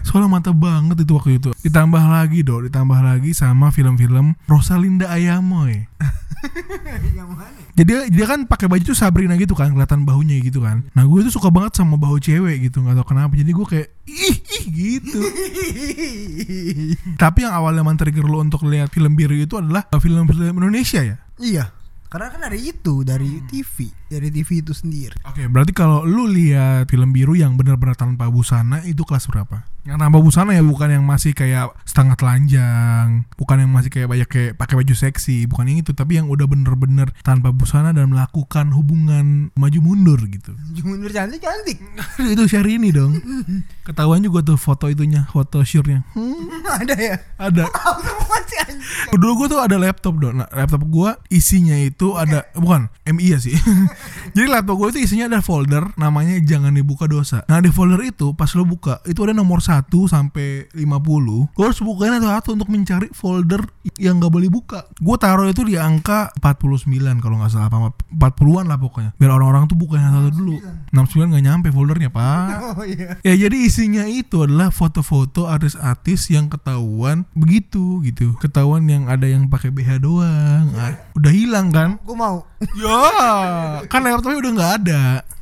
Soalnya 0.06 0.30
mantap 0.30 0.58
banget 0.58 1.06
itu 1.06 1.14
waktu 1.14 1.38
itu. 1.38 1.50
Ditambah 1.62 2.02
lagi 2.02 2.42
dok, 2.42 2.66
ditambah 2.70 3.00
lagi 3.00 3.32
sama 3.38 3.70
film-film 3.70 4.34
Rosalinda 4.50 5.10
Ayamoy. 5.10 5.86
yang 7.18 7.30
mana 7.32 7.54
Jadi 7.78 8.12
dia 8.12 8.26
kan 8.26 8.46
pakai 8.50 8.68
baju 8.68 8.84
tuh 8.84 8.98
Sabrina 8.98 9.38
gitu 9.38 9.54
kan, 9.54 9.72
kelihatan 9.72 10.04
bahunya 10.04 10.42
gitu 10.42 10.60
kan. 10.62 10.86
Nah 10.98 11.06
gue 11.06 11.26
tuh 11.30 11.34
suka 11.34 11.54
banget 11.54 11.78
sama 11.78 11.96
bahu 11.96 12.18
cewek 12.18 12.70
gitu, 12.70 12.82
nggak 12.82 13.02
tau 13.02 13.08
kenapa. 13.08 13.34
Jadi 13.38 13.52
gue 13.54 13.66
kayak 13.66 13.88
ih 14.10 14.38
ih 14.42 14.66
gitu. 14.70 15.20
Tapi 17.22 17.46
yang 17.46 17.54
awalnya 17.54 17.86
men-trigger 17.86 18.26
lo 18.26 18.42
untuk 18.42 18.66
lihat 18.66 18.90
film 18.92 19.14
biru 19.14 19.38
itu 19.38 19.56
adalah 19.58 19.86
film-film 20.02 20.58
Indonesia 20.58 21.02
ya. 21.06 21.18
iya 21.42 21.66
karena 22.12 22.28
kan 22.28 22.40
dari 22.44 22.60
itu 22.76 23.08
dari 23.08 23.40
TV 23.48 24.01
dari 24.12 24.28
TV 24.28 24.60
itu 24.60 24.76
sendiri 24.76 25.16
Oke, 25.24 25.48
berarti 25.48 25.72
kalau 25.72 26.04
lu 26.04 26.28
lihat 26.28 26.92
film 26.92 27.16
biru 27.16 27.40
yang 27.40 27.56
benar-benar 27.56 27.96
tanpa 27.96 28.28
busana 28.28 28.84
itu 28.84 29.08
kelas 29.08 29.32
berapa? 29.32 29.64
Yang 29.82 29.98
tanpa 29.98 30.18
busana 30.22 30.54
ya 30.54 30.62
bukan 30.62 30.94
yang 30.94 31.06
masih 31.08 31.34
kayak 31.34 31.74
setengah 31.90 32.14
telanjang, 32.14 33.26
bukan 33.34 33.66
yang 33.66 33.72
masih 33.74 33.90
kayak 33.90 34.08
banyak 34.14 34.30
kayak 34.30 34.52
pakai 34.54 34.78
baju 34.78 34.94
seksi, 34.94 35.50
bukan 35.50 35.74
yang 35.74 35.82
itu, 35.82 35.98
tapi 35.98 36.22
yang 36.22 36.30
udah 36.30 36.46
bener-bener 36.46 37.10
tanpa 37.26 37.50
busana 37.50 37.90
dan 37.90 38.14
melakukan 38.14 38.70
hubungan 38.78 39.50
maju 39.58 39.80
mundur 39.82 40.22
gitu. 40.30 40.54
Mundur 40.86 41.10
cantik 41.10 41.42
cantik 41.42 41.82
itu 42.38 42.44
Syahrini 42.46 42.94
dong. 42.94 43.18
Ketahuan 43.90 44.22
juga 44.22 44.46
tuh 44.46 44.58
foto 44.62 44.86
itunya, 44.86 45.26
foto 45.34 45.66
syurnya. 45.66 46.06
Hmm, 46.14 46.62
ada 46.66 46.94
ya 46.94 47.16
ada. 47.42 47.66
Anjing 48.38 48.78
Dulu 49.18 49.44
gue 49.44 49.48
tuh 49.58 49.62
ada 49.66 49.76
laptop 49.82 50.22
dong. 50.22 50.46
Nah, 50.46 50.50
laptop 50.54 50.86
gue 50.86 51.10
isinya 51.34 51.76
itu 51.76 52.14
ada 52.16 52.46
bukan 52.54 52.86
MI 53.10 53.34
ya 53.34 53.40
sih. 53.42 53.58
Jadi 54.32 54.48
laptop 54.48 54.80
gue 54.80 54.88
itu 54.96 55.00
isinya 55.10 55.28
ada 55.28 55.40
folder 55.44 55.84
namanya 56.00 56.40
jangan 56.40 56.72
dibuka 56.72 57.10
dosa. 57.10 57.44
Nah 57.52 57.60
di 57.60 57.68
folder 57.74 58.00
itu 58.06 58.32
pas 58.32 58.48
lo 58.56 58.64
buka 58.64 59.04
itu 59.04 59.20
ada 59.28 59.36
nomor 59.36 59.60
1 59.60 59.92
sampai 60.08 60.72
50. 60.72 61.52
Gue 61.52 61.64
harus 61.66 61.80
bukain 61.84 62.16
satu-satu 62.16 62.50
untuk 62.56 62.70
mencari 62.72 63.08
folder 63.12 63.62
yang 64.00 64.24
gak 64.24 64.32
boleh 64.32 64.48
buka. 64.48 64.88
Gue 65.02 65.16
taruh 65.20 65.50
itu 65.52 65.68
di 65.68 65.76
angka 65.76 66.32
49 66.40 67.20
kalau 67.20 67.42
nggak 67.42 67.52
salah 67.52 67.68
apa 67.68 67.92
40-an 68.14 68.66
lah 68.72 68.80
pokoknya. 68.80 69.12
Biar 69.20 69.32
orang-orang 69.36 69.68
tuh 69.68 69.76
bukain 69.76 70.08
satu 70.08 70.32
dulu. 70.32 70.56
69 70.96 71.32
nggak 71.36 71.44
nyampe 71.44 71.68
foldernya 71.76 72.10
pak. 72.14 72.48
oh 72.80 72.86
iya 72.88 73.20
Ya 73.26 73.34
jadi 73.36 73.58
isinya 73.68 74.08
itu 74.08 74.48
adalah 74.48 74.72
foto-foto 74.72 75.52
artis-artis 75.52 76.32
yang 76.32 76.48
ketahuan 76.48 77.28
begitu 77.36 78.00
gitu. 78.08 78.38
Ketahuan 78.40 78.88
yang 78.88 79.12
ada 79.12 79.28
yang 79.28 79.52
pakai 79.52 79.74
BH 79.74 80.04
doang. 80.04 80.72
Ah, 80.78 80.96
udah 81.18 81.32
hilang 81.34 81.70
kan? 81.74 82.00
gue 82.02 82.16
mau 82.16 82.44
Ya, 82.78 83.02
kan 83.92 84.08
laptopnya 84.08 84.40
udah 84.40 84.52
nggak 84.56 84.74
ada. 84.84 85.02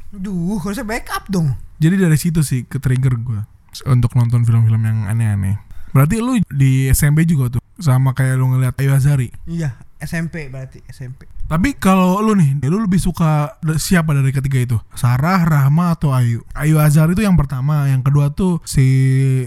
Duh, 0.10 0.58
harusnya 0.58 0.82
backup 0.82 1.30
dong. 1.30 1.54
Jadi 1.78 1.96
dari 2.02 2.18
situ 2.18 2.42
sih 2.42 2.66
ke 2.66 2.82
trigger 2.82 3.14
gue 3.14 3.42
untuk 3.86 4.18
nonton 4.18 4.42
film-film 4.42 4.82
yang 4.82 5.06
aneh-aneh. 5.06 5.62
Berarti 5.94 6.18
lu 6.18 6.42
di 6.50 6.90
SMP 6.90 7.30
juga 7.30 7.58
tuh 7.58 7.62
sama 7.78 8.18
kayak 8.18 8.42
lu 8.42 8.50
ngeliat 8.50 8.74
Ayu 8.82 8.90
Azari. 8.90 9.30
Iya, 9.46 9.78
SMP 10.02 10.50
berarti 10.50 10.82
SMP. 10.90 11.30
Tapi 11.50 11.82
kalau 11.82 12.22
lu 12.22 12.38
nih, 12.38 12.62
lu 12.70 12.78
lebih 12.78 13.02
suka 13.02 13.58
siapa 13.82 14.14
dari 14.14 14.30
ketiga 14.30 14.60
itu? 14.62 14.78
Sarah, 14.94 15.42
Rahma 15.42 15.98
atau 15.98 16.14
Ayu? 16.14 16.46
Ayu 16.54 16.78
Azhar 16.78 17.10
itu 17.10 17.26
yang 17.26 17.34
pertama, 17.34 17.90
yang 17.90 18.06
kedua 18.06 18.30
tuh 18.30 18.62
si 18.70 18.86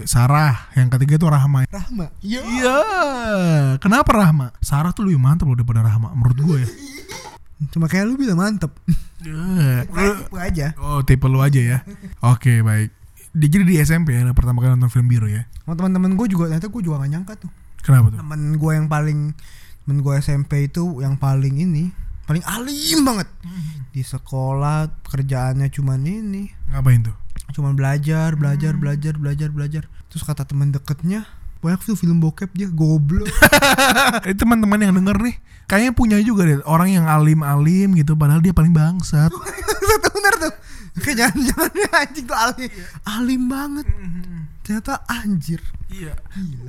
Sarah, 0.03 0.67
yang 0.75 0.91
ketiga 0.91 1.15
itu 1.15 1.27
Rahma. 1.31 1.63
Rahma. 1.71 2.11
Iya. 2.19 2.43
Iya, 2.43 2.77
kenapa 3.79 4.11
Rahma? 4.19 4.51
Sarah 4.59 4.91
tuh 4.91 5.07
lebih 5.07 5.23
mantap 5.23 5.47
loh 5.47 5.55
daripada 5.55 5.79
Rahma 5.79 6.11
menurut 6.11 6.39
gue 6.43 6.57
ya. 6.67 6.69
Cuma 7.69 7.85
kayak 7.85 8.05
lu 8.05 8.15
bilang 8.15 8.35
mantep. 8.35 8.73
Lu- 9.23 9.87
tipe 9.87 10.35
aja 10.35 10.75
Oh 10.75 10.99
tipe 10.99 11.23
lu 11.25 11.39
aja 11.39 11.61
ya? 11.61 11.77
Oke 12.21 12.59
baik. 12.59 12.91
Di- 13.31 13.47
Jadi 13.47 13.63
di 13.63 13.75
SMP 13.77 14.13
ya 14.13 14.25
pertama 14.31 14.59
kali 14.59 14.73
nonton 14.73 14.89
film 14.89 15.07
biru 15.07 15.25
ya? 15.25 15.47
Sama 15.63 15.73
teman-teman 15.73 16.13
gue 16.13 16.27
juga 16.27 16.49
ternyata 16.49 16.67
gue 16.67 16.81
juga 16.81 16.99
gak 16.99 17.11
nyangka 17.11 17.33
tuh. 17.39 17.51
Kenapa 17.79 18.09
tuh? 18.09 18.19
temen 18.19 18.41
gue 18.55 18.71
yang 18.73 18.87
paling 18.87 19.19
temen 19.83 19.97
gue 19.99 20.13
SMP 20.17 20.67
itu 20.67 20.99
yang 20.99 21.15
paling 21.15 21.55
ini 21.57 21.91
paling 22.23 22.43
alim 22.43 22.99
banget. 23.03 23.27
Di 23.91 23.99
sekolah 23.99 24.87
kerjaannya 25.03 25.67
cuman 25.69 25.99
ini. 26.01 26.47
Ngapain 26.67 27.03
tuh? 27.03 27.15
cuman 27.53 27.77
belajar 27.77 28.33
belajar 28.33 28.73
belajar 28.73 29.13
belajar 29.13 29.49
belajar. 29.51 29.83
Terus 30.09 30.23
kata 30.23 30.41
teman 30.43 30.71
deketnya 30.71 31.27
banyak 31.63 31.81
tuh 31.87 31.95
film 31.95 32.19
bokep 32.19 32.51
dia 32.51 32.67
goblok. 32.67 33.25
Eh 34.27 34.35
teman-teman 34.35 34.77
yang 34.77 34.93
denger 34.93 35.17
nih 35.17 35.35
Kayaknya 35.65 35.91
punya 35.95 36.17
juga 36.21 36.45
deh 36.45 36.59
Orang 36.67 36.91
yang 36.91 37.07
alim-alim 37.07 37.95
gitu 37.97 38.13
Padahal 38.13 38.43
dia 38.43 38.51
paling 38.51 38.75
bangsat. 38.75 39.31
Satu 39.89 40.07
bener 40.11 40.33
tuh. 40.37 40.53
Kayak 41.01 41.15
jangan 41.33 41.39
jangan 41.49 41.71
anjing 42.03 42.25
tuh 42.27 42.37
alim. 42.37 42.69
Alim 43.07 43.41
banget 43.49 43.85
ternyata 44.63 45.03
anjir 45.11 45.59
Iya. 45.93 46.13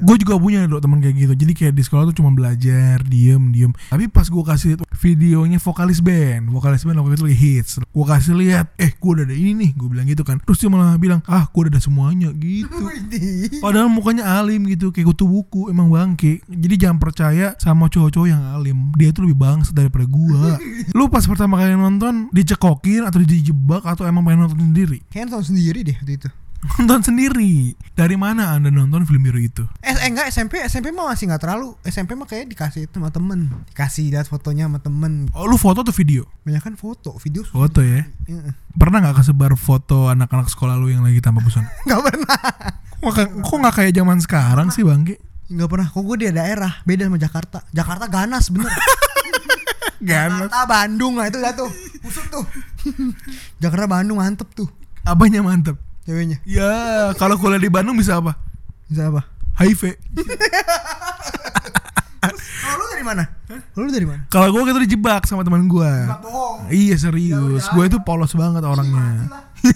Gue 0.04 0.16
juga 0.20 0.36
punya 0.36 0.68
dok 0.68 0.84
teman 0.84 1.00
kayak 1.00 1.16
gitu. 1.16 1.32
Jadi 1.32 1.52
kayak 1.56 1.72
di 1.72 1.82
sekolah 1.82 2.12
tuh 2.12 2.16
cuma 2.20 2.30
belajar, 2.36 3.00
diem, 3.08 3.40
diem. 3.56 3.72
Tapi 3.88 4.04
pas 4.12 4.28
gue 4.28 4.44
kasih 4.44 4.76
videonya 5.00 5.56
vokalis 5.56 6.04
band, 6.04 6.52
vokalis 6.52 6.84
band 6.84 7.00
waktu 7.00 7.16
itu 7.16 7.24
lagi 7.24 7.38
hits. 7.40 7.72
Gue 7.80 8.04
kasih 8.04 8.36
lihat, 8.36 8.76
eh 8.76 8.92
gue 8.92 9.10
udah 9.10 9.24
ada 9.24 9.32
ini 9.32 9.52
nih. 9.56 9.70
Gue 9.72 9.88
bilang 9.88 10.04
gitu 10.04 10.22
kan. 10.28 10.44
Terus 10.44 10.60
dia 10.60 10.68
malah 10.68 11.00
bilang, 11.00 11.24
ah 11.24 11.48
gue 11.48 11.60
udah 11.64 11.72
ada 11.72 11.80
semuanya 11.80 12.28
gitu. 12.36 12.76
Padahal 13.64 13.88
mukanya 13.88 14.28
alim 14.28 14.68
gitu, 14.68 14.92
kayak 14.92 15.16
kutu 15.16 15.24
buku, 15.24 15.72
emang 15.72 15.88
bangke. 15.88 16.44
Jadi 16.44 16.74
jangan 16.76 17.00
percaya 17.00 17.56
sama 17.56 17.88
cowok-cowok 17.88 18.28
yang 18.28 18.44
alim. 18.52 18.92
Dia 19.00 19.08
tuh 19.16 19.24
lebih 19.24 19.40
bangsa 19.40 19.72
daripada 19.72 20.04
gua. 20.04 20.60
Lu 20.96 21.08
pas 21.08 21.24
pertama 21.24 21.56
kali 21.56 21.72
nonton 21.72 22.28
dicekokin 22.28 23.08
atau 23.08 23.24
dijebak 23.24 23.88
atau 23.88 24.04
emang 24.04 24.20
pengen 24.20 24.44
nonton 24.44 24.60
sendiri? 24.60 25.00
kayaknya 25.08 25.38
nonton 25.38 25.46
sendiri 25.54 25.80
deh 25.86 25.96
waktu 25.96 26.14
itu 26.18 26.28
Nonton 26.75 27.00
sendiri. 27.04 27.76
Dari 27.92 28.16
mana 28.16 28.52
anda 28.52 28.68
nonton 28.68 29.04
film 29.04 29.21
biru 29.21 29.37
itu? 29.37 29.62
Eh, 29.78 29.92
eh 29.92 30.09
enggak 30.09 30.26
SMP 30.26 30.59
SMP 30.62 30.90
mah 30.90 31.06
masih 31.06 31.28
nggak 31.28 31.38
terlalu 31.38 31.76
SMP 31.83 32.12
mah 32.12 32.25
kayak 32.25 32.49
dikasih 32.49 32.85
itu 32.85 32.94
sama 32.94 33.09
temen 33.09 33.52
dikasih 33.68 34.09
lihat 34.09 34.25
fotonya 34.25 34.64
sama 34.64 34.78
temen 34.78 35.28
Oh 35.30 35.44
lu 35.44 35.54
foto 35.54 35.80
atau 35.80 35.92
video? 35.92 36.25
banyak 36.40 36.61
kan 36.61 36.75
foto 36.75 37.14
video 37.16 37.44
Foto 37.44 37.78
ya. 37.78 38.09
Pernah 38.73 38.99
nggak 39.00 39.16
kesebar 39.18 39.54
foto 39.54 40.09
anak-anak 40.09 40.49
sekolah 40.49 40.75
lu 40.75 40.88
yang 40.88 41.00
lagi 41.00 41.21
tanpa 41.21 41.38
busana? 41.38 41.68
nggak 41.87 42.00
pernah 42.02 42.40
Kok 42.97 43.12
nggak- 43.12 43.33
kok 43.38 43.56
nggak 43.61 43.75
kayak 43.75 43.92
zaman 43.94 44.18
sekarang 44.18 44.68
sih 44.71 44.83
bangke? 44.83 45.21
nggak 45.44 45.68
pernah 45.68 45.87
kok 45.87 46.00
gue 46.00 46.16
di 46.16 46.26
daerah 46.30 46.73
beda 46.83 47.04
sama 47.04 47.18
Jakarta 47.18 47.59
Jakarta 47.68 48.09
ganas 48.09 48.49
bener 48.49 48.73
Ganas. 50.00 50.49
Jakarta 50.49 50.64
Bandung 50.66 51.14
lah 51.14 51.28
itu 51.28 51.37
dah 51.37 51.52
tuh 51.52 51.68
busuk 52.00 52.25
tuh 52.26 52.44
Jakarta 53.62 53.85
Bandung 53.87 54.18
mantep 54.18 54.49
tuh 54.50 54.68
Apanya 55.02 55.40
mantep? 55.40 55.76
Ceweknya? 56.04 56.38
Ya 56.44 57.11
kalau 57.16 57.40
kuliah 57.40 57.61
di 57.61 57.73
Bandung 57.73 57.96
bisa 57.96 58.20
apa? 58.20 58.37
bisa 58.88 59.11
apa? 59.11 59.25
HIV. 59.58 59.82
kalau 62.64 62.80
lu 62.80 62.87
dari 62.90 63.04
mana? 63.04 63.25
Lu 63.76 63.90
dari 63.90 64.06
mana? 64.06 64.23
Kalau 64.28 64.50
gue 64.50 64.62
gitu 64.66 64.80
dijebak 64.82 65.26
sama 65.26 65.46
teman 65.46 65.66
gue. 65.66 65.92
bohong 66.20 66.73
Iya 66.73 66.96
serius, 66.99 67.68
gue 67.70 67.84
itu 67.87 67.99
polos 68.02 68.34
banget 68.34 68.62
orangnya. 68.66 69.30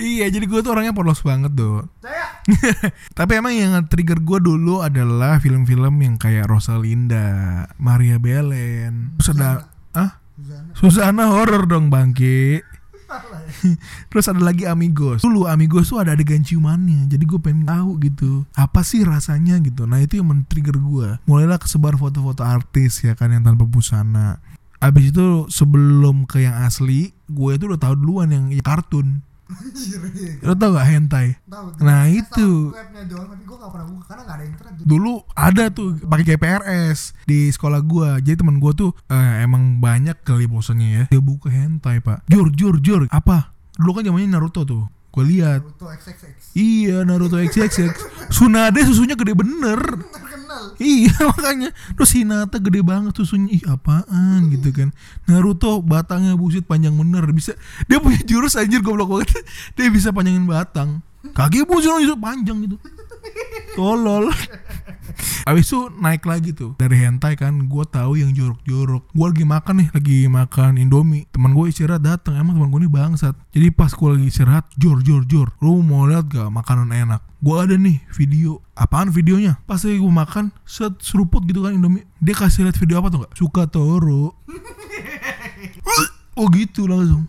iya, 0.00 0.26
jadi 0.26 0.44
gue 0.50 0.60
tuh 0.60 0.74
orangnya 0.74 0.90
polos 0.90 1.22
banget 1.22 1.54
saya 2.02 2.42
Tapi 3.18 3.38
emang 3.38 3.54
yang 3.54 3.78
trigger 3.86 4.18
gue 4.18 4.38
dulu 4.42 4.82
adalah 4.82 5.38
film-film 5.38 6.02
yang 6.02 6.18
kayak 6.18 6.50
Rosalinda, 6.50 7.70
Maria 7.78 8.18
Belen, 8.18 9.14
terus 9.20 9.36
ada, 9.36 9.70
ah, 9.94 10.18
Susana. 10.74 11.30
Horor 11.30 11.68
dong 11.68 11.92
bangke. 11.92 12.64
Terus 14.10 14.26
ada 14.30 14.40
lagi 14.40 14.64
Amigos. 14.64 15.22
Dulu 15.22 15.50
Amigos 15.50 15.90
tuh 15.90 15.98
ada 16.00 16.14
adegan 16.14 16.42
ciumannya. 16.46 17.10
Jadi 17.10 17.24
gue 17.26 17.40
pengen 17.42 17.66
tahu 17.66 17.98
gitu. 18.02 18.46
Apa 18.54 18.86
sih 18.86 19.02
rasanya 19.02 19.58
gitu. 19.60 19.84
Nah 19.84 19.98
itu 20.00 20.22
yang 20.22 20.30
men-trigger 20.30 20.78
gue. 20.78 21.08
Mulailah 21.26 21.58
kesebar 21.58 21.98
foto-foto 21.98 22.46
artis 22.46 23.02
ya 23.02 23.18
kan 23.18 23.34
yang 23.34 23.42
tanpa 23.44 23.66
busana. 23.66 24.38
Abis 24.80 25.12
itu 25.12 25.44
sebelum 25.52 26.24
ke 26.24 26.40
yang 26.48 26.56
asli, 26.64 27.12
gue 27.28 27.50
itu 27.52 27.68
udah 27.68 27.76
tahu 27.76 27.94
duluan 28.00 28.32
yang, 28.32 28.48
yang 28.48 28.64
kartun. 28.64 29.20
Lo 30.40 30.52
tau 30.54 30.70
gak 30.72 30.86
hentai? 30.86 31.26
Tahu, 31.44 31.66
Nah, 31.80 32.06
itu. 32.06 32.70
tahu 32.70 32.72
webnya 32.72 33.02
doang 33.04 33.28
tapi 33.28 33.42
gue 33.44 33.56
gak 33.56 33.70
pernah 33.70 33.86
buka 33.86 34.04
karena 34.06 34.22
gak 34.24 34.36
ada 34.36 34.44
internet 34.46 34.72
Dulu 34.80 35.12
ada 35.32 35.64
tuh 35.68 35.88
pakai 36.00 36.24
GPRS 36.26 36.98
di 37.24 37.38
sekolah 37.48 37.80
gua. 37.80 38.16
Jadi 38.18 38.40
teman 38.40 38.56
gua 38.56 38.72
tuh 38.72 38.90
eh, 39.06 39.44
emang 39.44 39.78
banyak 39.78 40.22
kali 40.22 40.46
bosannya 40.46 40.88
ya. 40.88 41.04
Dia 41.08 41.20
buka 41.20 41.48
hentai, 41.48 42.00
Pak. 42.00 42.24
Jur, 42.26 42.48
jur, 42.50 42.80
jur. 42.80 43.00
Apa? 43.10 43.52
Dulu 43.76 43.90
kan 43.92 44.02
zamannya 44.04 44.28
Naruto 44.30 44.62
tuh. 44.64 44.84
Gue 45.10 45.24
lihat. 45.26 45.66
Naruto 45.66 45.90
XXX 45.90 46.54
Iya 46.54 47.02
Naruto 47.02 47.34
XXX 47.38 47.94
Tsunade 48.30 48.78
susunya 48.86 49.18
gede 49.18 49.34
bener 49.34 49.78
Iya 50.80 51.14
makanya. 51.30 51.70
Terus 51.96 52.10
Hinata 52.16 52.56
gede 52.58 52.80
banget 52.82 53.12
susunya. 53.16 53.50
Ih 53.54 53.64
apaan 53.68 54.50
gitu 54.50 54.70
kan. 54.74 54.88
Naruto 55.26 55.80
batangnya 55.84 56.34
busit 56.34 56.66
panjang 56.66 56.94
bener. 56.96 57.24
Bisa 57.30 57.54
Dia 57.86 58.02
punya 58.02 58.20
jurus 58.24 58.56
anjir 58.58 58.82
goblok 58.82 59.10
banget. 59.10 59.30
Dia 59.76 59.88
bisa 59.90 60.10
panjangin 60.10 60.44
batang. 60.46 61.00
Kaki 61.20 61.68
busit 61.68 61.92
itu 62.02 62.16
panjang 62.16 62.64
gitu. 62.64 62.76
Tolol 63.76 64.32
Abis 65.48 65.72
itu 65.72 65.88
naik 65.98 66.24
lagi 66.28 66.50
tuh. 66.52 66.76
Dari 66.76 66.96
hentai 67.00 67.34
kan 67.34 67.66
Gue 67.66 67.84
tahu 67.88 68.20
yang 68.20 68.30
jorok-jorok. 68.36 69.08
Gue 69.10 69.26
lagi 69.26 69.44
makan 69.48 69.74
nih 69.84 69.88
Lagi 69.92 70.18
makan 70.28 70.70
Indomie. 70.76 71.24
Teman 71.32 71.56
gue 71.56 71.72
istirahat 71.72 72.04
datang 72.04 72.36
Emang 72.36 72.56
teman 72.56 72.68
gue 72.68 72.80
ini 72.84 72.90
bangsat. 72.90 73.34
Jadi 73.50 73.68
pas 73.72 73.90
gue 73.90 74.08
lagi 74.08 74.26
istirahat 74.28 74.68
Jor 74.76 75.00
jor 75.00 75.24
jor. 75.26 75.48
Lu 75.64 75.80
mau 75.80 76.04
lihat 76.06 76.28
gak 76.30 76.48
makanan 76.52 76.92
enak? 76.92 77.20
Gue 77.40 77.56
ada 77.56 77.74
nih 77.74 78.04
video. 78.14 78.60
Apaan 78.76 79.08
videonya? 79.10 79.60
Pas 79.64 79.80
lagi 79.80 79.98
gue 79.98 80.12
makan 80.12 80.52
Set 80.68 81.00
seruput 81.00 81.44
gitu 81.48 81.64
kan 81.64 81.74
Indomie. 81.74 82.04
Dia 82.20 82.36
kasih 82.36 82.68
lihat 82.68 82.76
video 82.76 83.00
apa 83.00 83.08
tuh 83.08 83.26
gak? 83.26 83.32
Suka 83.36 83.64
Toro. 83.68 84.36
Oh 86.40 86.48
gitu 86.48 86.88
langsung 86.88 87.28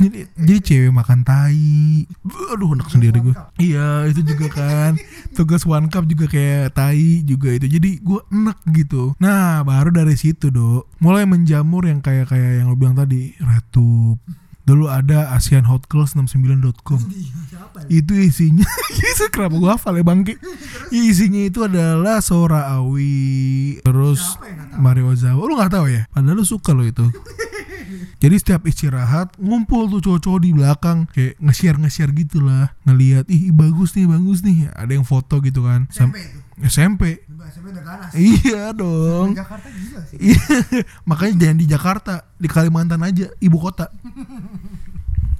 jadi, 0.00 0.18
jadi 0.40 0.58
cewek 0.64 0.92
makan 0.96 1.20
tai. 1.22 2.08
Aduh 2.56 2.72
enak 2.72 2.88
sendiri 2.88 3.20
gue 3.20 3.36
Iya 3.60 4.08
itu 4.08 4.24
juga 4.24 4.48
kan. 4.48 4.96
Tugas 5.36 5.68
one 5.68 5.92
cup 5.92 6.08
juga 6.08 6.24
kayak 6.24 6.72
tai 6.72 7.20
juga 7.28 7.52
itu. 7.52 7.68
Jadi 7.68 8.00
gue 8.00 8.20
enak 8.32 8.58
gitu. 8.72 9.12
Nah 9.20 9.60
baru 9.60 9.92
dari 9.92 10.16
situ 10.16 10.48
dok. 10.48 10.88
Mulai 11.04 11.28
menjamur 11.28 11.84
yang 11.84 12.00
kayak 12.00 12.32
kayak 12.32 12.64
yang 12.64 12.72
lo 12.72 12.76
bilang 12.80 12.96
tadi. 12.96 13.36
Retup 13.36 14.16
Dulu 14.70 14.86
ada 14.86 15.34
Asian 15.34 15.66
Hot 15.66 15.90
Girls 15.90 16.14
69.com 16.14 17.02
siapa 17.50 17.90
itu 17.90 18.14
isinya 18.14 18.62
itu 19.10 19.24
kenapa 19.34 19.58
gua 19.58 19.74
hafal 19.74 19.98
ya 19.98 20.06
bangke 20.06 20.38
isinya 20.94 21.42
itu 21.42 21.66
adalah 21.66 22.22
Sora 22.22 22.70
Awi 22.78 23.82
terus 23.82 24.38
Mario 24.78 25.10
Ozawa 25.10 25.42
lu 25.42 25.58
nggak 25.58 25.74
tahu 25.74 25.86
ya? 25.90 26.06
Padahal 26.14 26.38
lu 26.38 26.44
suka 26.46 26.70
lo 26.70 26.86
itu. 26.86 27.02
Jadi 28.22 28.36
setiap 28.36 28.68
istirahat 28.68 29.32
ngumpul 29.40 29.88
tuh 29.88 30.00
cowok-cowok 30.04 30.40
di 30.44 30.52
belakang 30.52 31.08
kayak 31.08 31.40
nge-share 31.40 31.80
nge-share 31.80 32.12
gitu 32.12 32.44
lah. 32.44 32.76
Ngelihat 32.84 33.26
ih 33.32 33.48
bagus 33.50 33.96
nih 33.96 34.04
bagus 34.06 34.44
nih. 34.44 34.68
Ada 34.76 34.92
yang 35.00 35.08
foto 35.08 35.40
gitu 35.40 35.64
kan. 35.64 35.88
Sam- 35.88 36.12
SMP 36.12 36.20
itu 36.28 36.49
SMP 36.62 37.22
SMP 37.50 37.66
udah 37.70 37.82
ganas 37.82 38.10
iya 38.12 38.70
dong 38.70 39.32
Jakarta 39.32 39.68
gila 39.68 40.00
sih 40.06 40.16
Iya, 40.20 40.42
makanya 41.08 41.34
jangan 41.40 41.56
di 41.56 41.66
Jakarta, 41.66 42.12
di 42.36 42.46
Kalimantan 42.46 43.00
aja, 43.00 43.30
ibu 43.38 43.56
kota. 43.56 43.88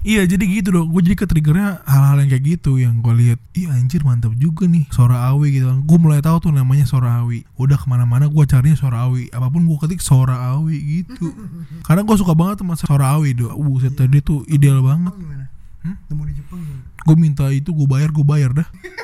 iya, 0.01 0.25
jadi 0.25 0.41
gitu 0.41 0.73
dong. 0.73 0.89
Gue 0.89 1.03
jadi 1.03 1.13
ke 1.13 1.29
triggernya 1.29 1.85
hal-hal 1.85 2.17
yang 2.19 2.31
kayak 2.31 2.45
gitu 2.49 2.81
yang 2.81 2.99
gue 2.99 3.13
lihat. 3.13 3.39
Iya 3.53 3.77
anjir 3.77 4.01
mantap 4.01 4.33
juga 4.35 4.65
nih 4.65 4.89
Sora 4.89 5.29
Awi 5.29 5.61
gitu. 5.61 5.69
Gue 5.85 5.99
mulai 6.01 6.25
tahu 6.25 6.41
tuh 6.41 6.53
namanya 6.55 6.89
Sora 6.89 7.21
Awi. 7.21 7.45
Udah 7.55 7.77
ke 7.77 7.85
mana-mana 7.85 8.25
gue 8.25 8.45
carinya 8.49 8.73
Sora 8.75 9.05
Awi. 9.05 9.29
Apa 9.29 9.53
pun 9.53 9.69
gue 9.69 9.77
ketik 9.77 10.01
Sora 10.01 10.57
Awi 10.57 11.05
gitu. 11.05 11.29
Karena 11.87 12.01
gue 12.01 12.17
suka 12.17 12.33
banget 12.33 12.65
sama 12.65 12.75
Sora 12.75 13.21
Awi 13.21 13.37
do. 13.37 13.53
Buset 13.53 13.93
tadi 13.93 14.25
tuh 14.25 14.41
ideal 14.49 14.81
banget. 14.81 15.13
Jepang 15.13 15.21
gimana 15.21 15.45
Hmm? 15.81 15.97
temu 16.13 16.29
di 16.29 16.37
Jepang 16.37 16.61
gimana 16.61 16.85
Gue 17.01 17.17
minta 17.17 17.49
itu 17.49 17.73
gue 17.73 17.89
bayar 17.89 18.09
gue 18.09 18.25
bayar 18.25 18.51
dah. 18.53 18.69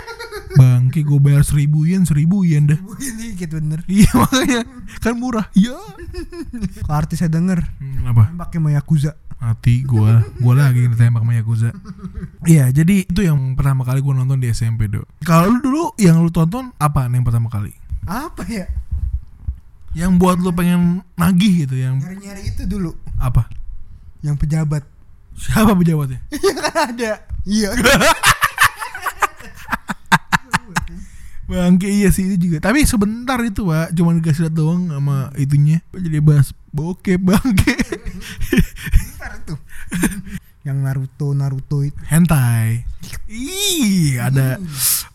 Bangke 0.86 1.02
gue 1.02 1.18
bayar 1.18 1.42
seribu 1.42 1.82
yen 1.82 2.06
seribu 2.06 2.46
yen 2.46 2.70
dah. 2.70 2.78
ini 3.02 3.34
dikit 3.34 3.58
bener. 3.58 3.82
Iya 3.90 4.06
makanya. 4.14 4.62
Kan 5.02 5.18
murah. 5.18 5.50
Iya. 5.50 5.74
kalau 6.86 6.94
artis 6.94 7.18
saya 7.18 7.34
denger. 7.34 7.58
Hmm, 7.82 8.06
apa? 8.06 8.30
pakai 8.46 8.62
mau 8.62 8.70
Yakuza 8.70 9.18
mati 9.42 9.82
gua. 9.82 10.22
Gua 10.38 10.54
lagi 10.54 10.86
ditembak 10.86 11.26
sama 11.26 11.34
Yakuza 11.34 11.74
iya 12.46 12.70
jadi 12.70 13.04
itu 13.04 13.20
yang 13.20 13.58
pertama 13.58 13.82
kali 13.82 13.98
gua 13.98 14.14
nonton 14.14 14.38
di 14.38 14.46
SMP 14.54 14.86
dok. 14.86 15.10
Kalau 15.26 15.50
lu 15.50 15.58
dulu 15.58 15.82
yang 15.98 16.22
lu 16.22 16.30
tonton 16.30 16.70
apa 16.78 17.10
yang 17.10 17.26
pertama 17.26 17.50
kali? 17.50 17.74
Apa 18.06 18.46
ya? 18.46 18.70
Yang 19.98 20.12
buat 20.22 20.38
lu 20.38 20.54
pengen 20.54 21.02
nagih 21.18 21.66
gitu 21.66 21.76
yang 21.82 21.98
nyari-nyari 21.98 22.46
itu 22.46 22.62
dulu. 22.62 22.94
Apa? 23.18 23.50
Yang 24.22 24.46
pejabat. 24.46 24.86
Siapa 25.34 25.74
pejabatnya? 25.74 26.22
Iya 26.32 26.54
kan 26.62 26.74
ada. 26.94 27.12
Iya 27.42 27.70
bangke 31.46 31.86
iya 31.86 32.10
sih 32.10 32.26
itu 32.26 32.50
juga. 32.50 32.58
Tapi 32.58 32.82
sebentar 32.84 33.38
itu 33.46 33.66
pak. 33.66 33.94
Cuma 33.94 34.14
dikasih 34.18 34.50
lihat 34.50 34.54
doang 34.54 34.90
sama 34.90 35.30
itunya. 35.38 35.80
Jadi 35.94 36.18
bahas 36.18 36.50
bokep 36.74 37.22
bangke? 37.22 37.74
Yang 40.66 40.78
Naruto 40.82 41.28
Naruto 41.32 41.78
itu. 41.86 41.94
Hentai. 42.10 42.82
Ih 43.30 44.18
ada. 44.18 44.58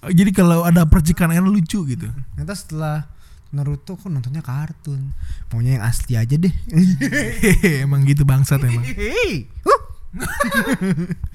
Jadi 0.07 0.31
kalau 0.31 0.63
ada 0.63 0.87
percikan 0.87 1.35
air 1.35 1.43
lucu 1.43 1.83
gitu. 1.83 2.07
Ternyata 2.07 2.55
setelah 2.55 2.97
Naruto 3.51 3.99
kok 3.99 4.07
nontonnya 4.07 4.39
kartun. 4.39 5.11
Maunya 5.51 5.77
yang 5.79 5.83
asli 5.83 6.15
aja 6.15 6.39
deh. 6.39 6.55
Emang 7.85 8.07
gitu 8.07 8.23
bangsat 8.23 8.63
emang. 8.63 8.87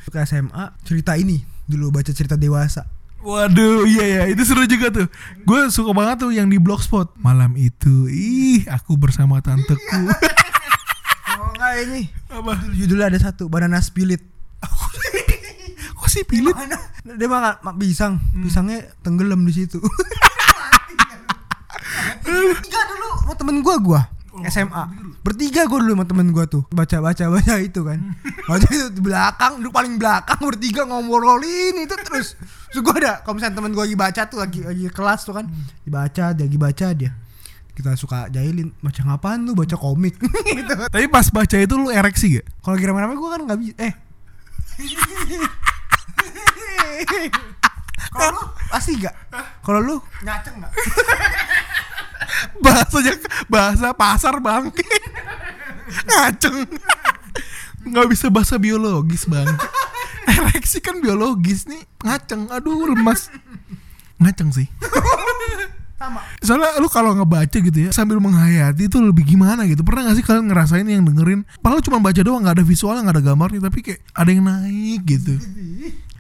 Ke 0.09 0.25
SMA 0.29 0.65
cerita 0.89 1.13
ini. 1.21 1.45
Dulu 1.69 1.93
baca 1.93 2.13
cerita 2.17 2.41
dewasa 2.41 2.97
Waduh, 3.25 3.89
iya 3.89 4.05
ya, 4.07 4.23
itu 4.31 4.43
seru 4.47 4.69
juga 4.69 4.93
tuh. 4.93 5.07
Gue 5.43 5.67
suka 5.73 5.91
banget 5.97 6.25
tuh 6.27 6.31
yang 6.31 6.47
di 6.47 6.61
blogspot. 6.61 7.17
Malam 7.19 7.57
itu, 7.59 8.07
ih, 8.13 8.69
aku 8.69 8.95
bersama 8.95 9.41
tanteku. 9.43 10.07
oh 11.37 11.49
enggak 11.53 11.75
ini 11.85 12.03
Apa? 12.31 12.53
judulnya 12.73 13.07
ada 13.13 13.19
satu 13.21 13.51
banana 13.51 13.83
split 13.83 14.23
Kok 15.97 16.09
sih 16.13 16.25
pilit? 16.25 16.55
Mana? 16.55 16.79
Dia 17.03 17.29
makan 17.29 17.55
mak 17.65 17.77
pisang, 17.81 18.21
pisangnya 18.41 18.85
tenggelam 19.01 19.43
di 19.43 19.53
situ. 19.53 19.81
Bertiga 22.27 22.81
dulu 22.91 23.09
sama 23.23 23.35
temen 23.39 23.57
gua 23.63 23.77
gua 23.79 24.01
SMA. 24.45 24.85
Bertiga 25.25 25.65
gua 25.65 25.81
dulu 25.81 25.93
sama 25.97 26.05
temen 26.05 26.29
gua 26.31 26.45
tuh 26.45 26.63
baca 26.69 27.01
baca 27.01 27.25
baca 27.35 27.55
itu 27.61 27.81
kan. 27.81 27.99
Baca 28.45 28.67
itu 28.69 28.87
di 28.93 29.01
belakang, 29.01 29.59
duduk 29.61 29.73
paling 29.73 29.97
belakang 29.97 30.39
bertiga 30.45 30.85
ngobrolin 30.85 31.75
itu 31.81 31.95
terus. 32.05 32.37
Terus 32.71 32.81
gua 32.85 32.95
ada 33.01 33.13
kalau 33.25 33.41
misalnya 33.41 33.57
temen 33.57 33.73
gua 33.73 33.85
lagi 33.89 33.97
baca 33.97 34.23
tuh 34.29 34.39
lagi 34.43 34.61
lagi 34.67 34.85
kelas 34.93 35.21
tuh 35.25 35.35
kan, 35.41 35.47
dibaca 35.87 36.25
dia 36.37 36.45
lagi 36.45 36.59
baca 36.61 36.87
dia. 36.93 37.11
Kita 37.77 37.93
suka 37.93 38.33
jahilin 38.33 38.73
baca 38.81 39.01
ngapaan 39.05 39.45
lu 39.45 39.53
baca 39.53 39.77
komik 39.77 40.17
gitu. 40.57 40.75
Tapi 40.89 41.07
pas 41.13 41.29
baca 41.29 41.57
itu 41.61 41.75
lu 41.77 41.93
ereksi 41.93 42.41
gak? 42.41 42.49
Kalau 42.65 42.73
lagi 42.73 42.89
rame-rame 42.89 43.15
gue 43.17 43.29
kan 43.29 43.41
nggak 43.45 43.61
bisa. 43.61 43.75
Eh. 46.87 47.29
Kalau 48.17 48.33
lu 48.33 48.43
pasti 48.73 48.97
gak? 48.97 49.13
Kalau 49.61 49.81
lu 49.85 49.97
nyaceng 50.25 50.57
gak? 50.57 50.73
Bahasanya 52.65 53.15
bahasa 53.47 53.93
pasar 53.93 54.41
bang. 54.41 54.71
Ngaceng. 56.09 56.67
Nggak 57.87 58.07
bisa 58.11 58.27
bahasa 58.33 58.59
biologis 58.59 59.27
bang. 59.31 59.47
Ereksi 60.27 60.83
kan 60.83 60.99
biologis 60.99 61.71
nih. 61.71 61.83
Ngaceng. 62.03 62.51
Aduh 62.51 62.91
lemas. 62.91 63.31
Ngaceng 64.19 64.51
sih. 64.51 64.67
Sama. 65.97 66.21
Soalnya 66.45 66.77
lu 66.77 66.93
kalau 66.93 67.17
ngebaca 67.17 67.57
gitu 67.57 67.89
ya 67.89 67.89
sambil 67.89 68.21
menghayati 68.21 68.85
itu 68.85 69.01
lebih 69.01 69.25
gimana 69.25 69.65
gitu. 69.65 69.81
Pernah 69.81 70.13
gak 70.13 70.21
sih 70.21 70.25
kalian 70.29 70.53
ngerasain 70.53 70.85
yang 70.85 71.09
dengerin? 71.09 71.49
Padahal 71.65 71.81
cuma 71.81 72.05
baca 72.05 72.21
doang 72.21 72.45
nggak 72.45 72.61
ada 72.61 72.65
visualnya 72.69 73.01
nggak 73.09 73.17
ada 73.17 73.25
gambarnya 73.25 73.61
tapi 73.65 73.79
kayak 73.81 74.01
ada 74.13 74.29
yang 74.29 74.45
naik 74.45 75.01
gitu. 75.09 75.41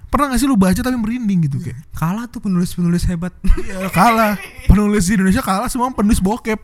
Pernah 0.07 0.33
gak 0.33 0.38
sih 0.38 0.49
lu 0.49 0.55
baca 0.55 0.79
tapi 0.79 0.95
merinding 0.95 1.51
gitu 1.51 1.59
kayak? 1.59 1.77
Kalah 1.90 2.31
tuh 2.31 2.38
penulis-penulis 2.38 3.05
hebat. 3.11 3.35
Ya 3.66 3.90
kalah. 3.90 4.38
Penulis 4.71 5.11
di 5.11 5.19
Indonesia 5.19 5.42
kalah 5.42 5.66
semua 5.66 5.90
penulis 5.90 6.23
bokep. 6.23 6.57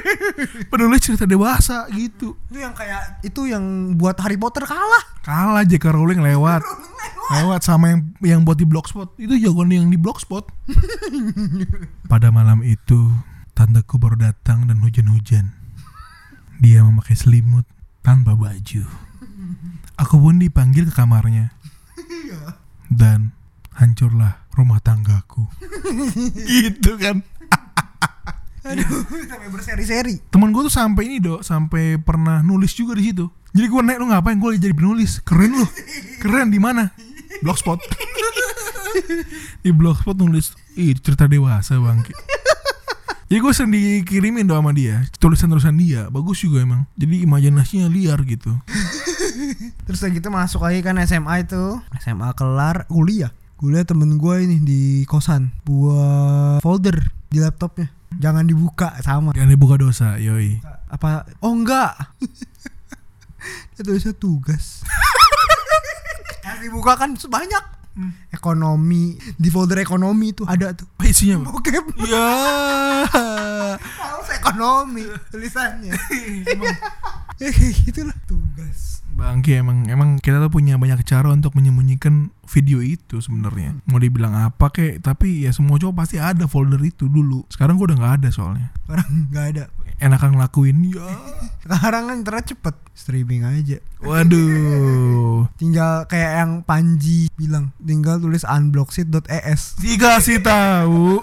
penulis 0.72 1.00
cerita 1.00 1.24
dewasa 1.24 1.86
gitu. 1.94 2.34
itu 2.50 2.58
yang 2.58 2.74
kayak 2.74 3.22
itu 3.22 3.46
yang 3.46 3.94
buat 3.94 4.18
Harry 4.18 4.34
Potter 4.34 4.66
kalah. 4.66 5.04
Kalah 5.22 5.62
J.K. 5.62 5.94
Rowling 5.94 6.20
lewat. 6.20 6.66
Lewat 7.32 7.64
sama 7.64 7.94
yang 7.94 8.00
yang 8.20 8.40
buat 8.42 8.58
di 8.58 8.66
blogspot. 8.66 9.14
Itu 9.16 9.38
jagoan 9.38 9.70
yang 9.70 9.88
di 9.88 9.96
blogspot. 9.96 10.50
Pada 12.10 12.28
malam 12.34 12.60
itu, 12.66 13.08
tanteku 13.54 13.96
baru 13.96 14.28
datang 14.28 14.66
dan 14.68 14.82
hujan-hujan. 14.82 15.54
Dia 16.58 16.84
memakai 16.84 17.16
selimut 17.16 17.64
tanpa 18.04 18.34
baju. 18.36 18.84
Aku 20.02 20.18
pun 20.18 20.42
dipanggil 20.42 20.90
ke 20.90 20.92
kamarnya. 20.92 21.54
Dan 22.88 23.32
hancurlah 23.74 24.46
rumah 24.54 24.78
tanggaku. 24.80 25.46
gitu 26.50 26.96
kan. 26.98 27.22
Aduh, 28.64 29.04
sampai 29.28 29.48
berseri-seri. 29.52 30.24
teman 30.32 30.48
gue 30.48 30.64
tuh 30.64 30.72
sampai 30.72 31.04
ini 31.04 31.16
dok. 31.20 31.44
Sampai 31.44 32.00
pernah 32.00 32.40
nulis 32.40 32.72
juga 32.72 32.96
di 32.96 33.12
situ. 33.12 33.28
Jadi 33.52 33.66
gue 33.68 33.80
naik 33.84 34.00
lu 34.00 34.08
ngapain? 34.08 34.40
Gue 34.40 34.56
jadi 34.56 34.72
penulis. 34.72 35.20
Keren 35.20 35.52
lu. 35.52 35.66
Keren 36.24 36.48
di 36.48 36.56
mana? 36.56 36.88
Blogspot. 37.44 37.78
Di 39.66 39.74
blogspot 39.74 40.14
nulis 40.14 40.54
ih 40.78 40.94
cerita 40.94 41.26
dewasa 41.26 41.82
bang. 41.82 41.98
Jadi 43.26 43.38
gue 43.42 43.52
sering 43.52 43.74
dikirimin 43.74 44.46
dong 44.46 44.62
sama 44.62 44.70
dia. 44.70 45.02
Tulisan-tulisan 45.18 45.74
dia. 45.74 46.06
Bagus 46.14 46.46
juga 46.46 46.62
emang. 46.62 46.86
Jadi 46.94 47.26
imajinasinya 47.26 47.90
liar 47.90 48.22
gitu 48.22 48.54
Terus 49.86 49.98
udah 50.00 50.10
gitu 50.12 50.28
masuk 50.30 50.60
lagi 50.62 50.80
kan 50.80 50.96
SMA 51.04 51.44
itu. 51.44 51.78
SMA 52.00 52.30
kelar 52.34 52.86
kuliah. 52.86 53.30
Kuliah 53.54 53.86
temen 53.86 54.18
gue 54.18 54.36
ini 54.44 54.58
di 54.60 54.82
kosan 55.06 55.54
buat 55.62 56.60
folder 56.60 57.00
di 57.30 57.38
laptopnya. 57.38 57.88
Jangan 58.14 58.46
dibuka 58.46 58.94
sama. 59.02 59.34
jangan 59.34 59.50
dibuka 59.50 59.74
dosa 59.74 60.22
yoi 60.22 60.62
Apa? 60.86 61.26
Oh 61.42 61.50
enggak. 61.50 61.94
Dia 63.74 63.82
tulisnya 63.82 64.14
tugas. 64.14 64.82
Yang 66.46 66.58
dibuka 66.70 66.94
kan 66.94 67.14
banyak. 67.14 67.64
Ekonomi 68.34 69.14
di 69.38 69.48
folder 69.54 69.78
ekonomi 69.78 70.34
itu 70.34 70.42
ada 70.42 70.74
tuh. 70.74 70.82
apa 70.98 71.06
isinya 71.06 71.46
Bokep. 71.46 71.94
ya 72.10 72.26
Males 73.78 74.30
ekonomi 74.34 75.06
tulisannya. 75.30 75.94
ya 77.38 77.48
kayak 77.54 77.74
gitulah 77.86 78.18
tugas. 78.26 79.03
Bangki 79.14 79.54
emang 79.62 79.86
emang 79.86 80.18
kita 80.18 80.42
tuh 80.42 80.50
punya 80.50 80.74
banyak 80.74 81.06
cara 81.06 81.30
untuk 81.30 81.54
menyembunyikan 81.54 82.34
video 82.50 82.82
itu 82.82 83.22
sebenarnya. 83.22 83.78
Mau 83.86 84.02
dibilang 84.02 84.34
apa 84.34 84.74
kek, 84.74 85.00
tapi 85.00 85.46
ya 85.46 85.54
semua 85.54 85.78
cowok 85.78 85.94
pasti 85.94 86.18
ada 86.18 86.50
folder 86.50 86.82
itu 86.82 87.06
dulu. 87.06 87.46
Sekarang 87.46 87.78
gua 87.78 87.94
udah 87.94 87.98
nggak 87.98 88.14
ada 88.20 88.28
soalnya. 88.34 88.68
Orang 88.90 89.10
nggak 89.30 89.46
ada. 89.54 89.64
Enakan 90.02 90.34
ngelakuin 90.34 90.90
ya. 90.90 91.06
Sekarang 91.62 92.10
kan 92.10 92.16
internet 92.18 92.44
cepet 92.50 92.74
streaming 92.92 93.46
aja. 93.46 93.78
Waduh. 94.02 95.46
Tinggal 95.56 96.10
kayak 96.10 96.32
yang 96.44 96.52
Panji 96.66 97.30
bilang, 97.38 97.70
tinggal 97.78 98.18
tulis 98.18 98.42
unblocksit.es. 98.42 99.78
Dikasih 99.78 100.42
tahu. 100.42 101.22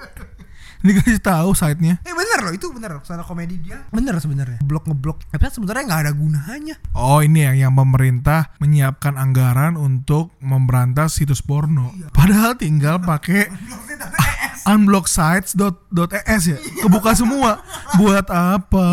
Dikasih 0.81 1.21
tahu 1.21 1.53
site-nya. 1.53 2.01
Eh 2.01 2.13
bener 2.13 2.39
loh, 2.41 2.53
itu 2.53 2.67
bener. 2.73 2.97
Sana 3.05 3.21
komedi 3.21 3.61
dia 3.61 3.85
bener 3.93 4.17
sebenarnya. 4.17 4.59
Blok 4.65 4.89
ngeblok. 4.89 5.29
Tapi 5.29 5.49
sebenarnya 5.49 5.83
nggak 5.85 6.01
ada 6.09 6.13
gunanya. 6.13 6.75
Oh 6.97 7.21
ini 7.21 7.45
yang 7.45 7.57
yang 7.69 7.73
pemerintah 7.77 8.53
menyiapkan 8.57 9.15
anggaran 9.15 9.77
untuk 9.77 10.33
memberantas 10.41 11.17
situs 11.21 11.45
porno. 11.45 11.93
Padahal 12.11 12.57
tinggal 12.57 12.97
pakai 13.09 13.49
unblocksites.es 14.65 16.43
ya. 16.51 16.57
Kebuka 16.81 17.13
semua. 17.13 17.61
Buat 17.97 18.27
apa? 18.33 18.87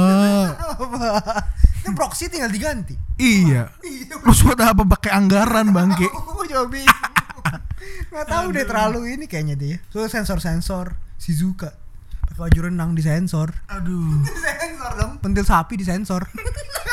Kan 1.84 1.92
proxy 1.96 2.28
tinggal 2.28 2.52
diganti. 2.52 2.96
Iya. 3.16 3.72
Terus 4.08 4.44
buat 4.44 4.60
apa 4.60 4.84
pakai 4.84 5.10
anggaran 5.16 5.72
bangke? 5.72 6.08
Aku 6.36 6.44
juga 6.44 6.68
bingung. 6.68 7.00
Nggak 8.08 8.26
tahu 8.26 8.46
deh 8.54 8.64
terlalu 8.64 9.00
ini 9.18 9.24
kayaknya 9.28 9.56
dia. 9.58 9.76
So 9.92 10.04
sensor-sensor 10.04 10.96
Shizuka. 11.18 11.74
Pakai 12.24 12.36
baju 12.38 12.58
renang 12.70 12.94
disensor. 12.94 13.50
Aduh. 13.68 14.22
Disensor 14.28 14.92
dong. 14.96 15.12
Pentil 15.18 15.44
sapi 15.44 15.74
disensor. 15.74 16.22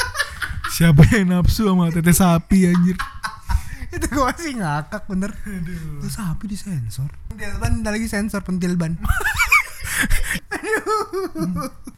Siapa 0.76 1.08
yang 1.16 1.32
nafsu 1.32 1.72
sama 1.72 1.88
tete 1.88 2.12
sapi 2.12 2.68
anjir? 2.68 2.98
itu 3.96 4.06
gue 4.12 4.20
masih 4.20 4.60
ngakak 4.60 5.08
bener. 5.08 5.32
Itu 6.04 6.10
sapi 6.12 6.52
disensor. 6.52 7.08
Pentil 7.32 7.56
ban 7.62 7.80
ada 7.80 7.96
lagi 7.96 8.12
sensor 8.12 8.44
pentil 8.44 8.76
ban. 8.76 9.00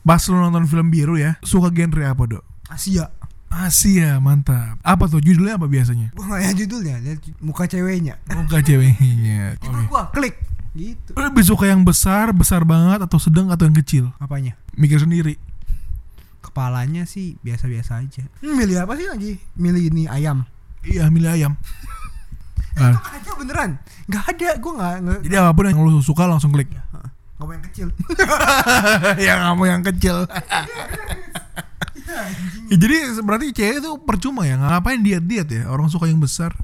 Pas 0.05 0.21
lu 0.29 0.37
nonton 0.37 0.69
film 0.69 0.93
biru 0.93 1.17
ya, 1.17 1.41
suka 1.41 1.73
genre 1.73 2.05
apa, 2.05 2.23
Dok? 2.29 2.43
Asia. 2.69 3.16
Asia, 3.47 4.19
mantap. 4.19 4.75
Apa 4.83 5.07
tuh 5.07 5.23
judulnya 5.23 5.55
apa 5.55 5.65
biasanya? 5.65 6.11
Gua 6.13 6.27
nggak 6.29 6.39
lihat 6.43 6.55
judulnya, 6.59 6.95
lihat 6.99 7.19
muka 7.39 7.63
ceweknya. 7.65 8.13
Muka 8.27 8.59
ceweknya. 8.59 9.53
Itu 9.57 9.67
Oke. 9.71 9.83
gua 9.87 10.03
klik 10.11 10.35
gitu. 10.77 11.09
Lu 11.15 11.21
lebih 11.25 11.43
suka 11.47 11.65
yang 11.65 11.81
besar, 11.81 12.29
besar 12.35 12.61
banget 12.67 13.01
atau 13.01 13.17
sedang 13.17 13.49
atau 13.49 13.65
yang 13.65 13.77
kecil? 13.79 14.11
Apanya? 14.19 14.53
Mikir 14.75 14.99
sendiri. 15.01 15.39
Kepalanya 16.43 17.07
sih 17.09 17.39
biasa-biasa 17.41 18.03
aja. 18.03 18.23
Hmm, 18.43 18.53
milih 18.55 18.83
apa 18.83 18.93
sih 18.93 19.07
lagi? 19.09 19.31
Milih 19.57 19.89
ini 19.89 20.03
ayam. 20.05 20.45
Iya, 20.85 21.07
milih 21.09 21.31
ayam. 21.31 21.53
Ah, 22.77 22.93
Gak 22.93 23.09
ada 23.25 23.31
beneran. 23.41 23.71
Gak 24.05 24.25
ada. 24.37 24.49
Gua 24.61 24.73
nggak 24.77 24.95
nggak. 25.01 25.19
jadi 25.25 25.35
apa 25.41 25.49
pun 25.57 25.65
yang 25.65 25.81
lu 25.81 25.97
suka 25.97 26.29
langsung 26.29 26.53
klik. 26.53 26.69
Heeh. 26.69 27.09
Nggak 27.09 27.41
mau 27.41 27.53
yang 27.57 27.65
kecil. 27.65 27.87
yang 29.25 29.39
kamu 29.41 29.63
yang 29.65 29.81
kecil. 29.81 30.17
Ya, 32.17 32.25
jadi 32.81 32.95
berarti 33.21 33.53
cewek 33.53 33.77
itu 33.79 33.91
percuma 34.01 34.41
ya 34.43 34.57
ngapain 34.57 34.99
diet 34.99 35.23
diet 35.23 35.47
ya 35.47 35.69
orang 35.69 35.87
suka 35.87 36.09
yang 36.09 36.17
besar 36.17 36.51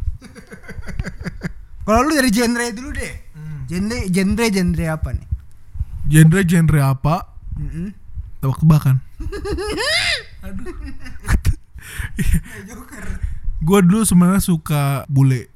Kalau 1.83 1.99
lu 2.07 2.15
dari 2.15 2.31
genre 2.31 2.63
dulu 2.71 2.95
deh. 2.95 3.11
Genre 3.67 4.07
genre 4.07 4.45
genre 4.47 4.85
apa 4.87 5.09
nih? 5.11 5.27
genre 6.03 6.41
genre 6.43 6.79
apa 6.79 7.15
Mm-mm. 7.59 7.91
tebak-tebakan 8.39 8.95
Joker. 12.67 13.05
Gue 13.63 13.79
dulu 13.83 14.03
sebenarnya 14.03 14.43
suka 14.43 15.07
bule. 15.07 15.47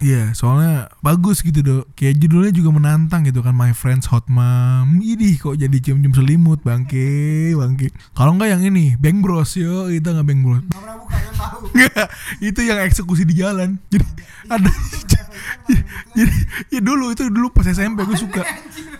Iya, 0.00 0.32
soalnya 0.32 0.88
bagus 1.04 1.44
gitu 1.44 1.60
dok. 1.60 1.92
Kayak 1.92 2.24
judulnya 2.24 2.52
juga 2.56 2.72
menantang 2.72 3.20
gitu 3.28 3.44
kan, 3.44 3.52
My 3.52 3.76
Friends 3.76 4.08
Hot 4.08 4.32
Mom. 4.32 4.96
Idih 5.04 5.36
kok 5.36 5.60
jadi 5.60 5.76
cium-cium 5.76 6.16
selimut, 6.16 6.64
bangke, 6.64 7.52
bangke. 7.52 7.92
Kalau 8.16 8.32
enggak 8.32 8.56
yang 8.56 8.64
ini, 8.64 8.96
Bang 8.96 9.20
Bros 9.20 9.60
yo, 9.60 9.92
kita 9.92 10.16
nggak 10.16 10.24
Bang 10.24 10.40
Bros. 10.40 10.64
Gak 10.64 10.80
pernah 10.80 10.96
buka 10.96 11.16
yang 11.20 11.36
tahu. 11.36 11.58
Enggak, 11.76 12.08
itu 12.40 12.60
yang 12.64 12.78
eksekusi 12.80 13.22
di 13.28 13.34
jalan. 13.44 13.76
Jadi 13.92 14.04
ada 14.48 14.70
jadi 16.16 16.34
ya 16.72 16.80
dulu 16.80 17.12
itu 17.12 17.28
dulu 17.28 17.52
pas 17.52 17.68
SMP 17.68 18.00
gue 18.08 18.16
suka. 18.16 18.40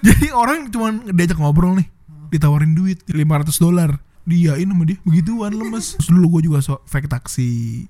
Jadi 0.04 0.28
orang 0.36 0.68
cuma 0.68 0.92
diajak 1.16 1.40
ngobrol 1.40 1.80
nih, 1.80 1.88
ditawarin 2.28 2.76
duit 2.76 3.00
500 3.08 3.56
dolar. 3.56 3.90
Diain 4.28 4.68
sama 4.68 4.84
dia 4.84 5.00
begituan 5.00 5.56
lemes. 5.56 5.92
Terus 5.98 6.12
dulu 6.12 6.38
gue 6.38 6.52
juga 6.52 6.60
so, 6.60 6.84
fake 6.84 7.08
taksi. 7.08 7.88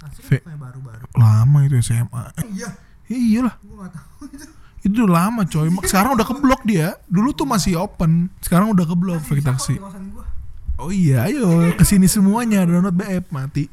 Kayak 0.00 0.56
baru-baru. 0.56 1.04
Lama 1.14 1.58
itu 1.64 1.76
SMA. 1.80 2.24
Iya, 2.48 2.68
Iyalah, 3.10 3.54
gue 3.58 3.74
gak 3.76 3.92
tahu 3.92 4.22
itu. 4.30 4.46
itu 4.80 4.94
udah 5.02 5.10
lama 5.10 5.42
coy. 5.44 5.68
Mak- 5.68 5.84
Sekarang 5.84 6.14
udah 6.14 6.24
keblok 6.24 6.62
dia. 6.62 6.94
Dulu 7.06 7.34
tuh 7.34 7.44
masih 7.44 7.76
open. 7.76 8.30
Sekarang 8.38 8.70
udah 8.70 8.86
keblok 8.86 9.20
fake 9.20 9.42
gua. 9.42 10.24
Oh 10.80 10.88
iya, 10.88 11.28
ayo 11.28 11.76
ke 11.76 11.84
sini 11.84 12.08
semuanya 12.08 12.64
download 12.64 12.96
BF 12.96 13.28
mati. 13.28 13.68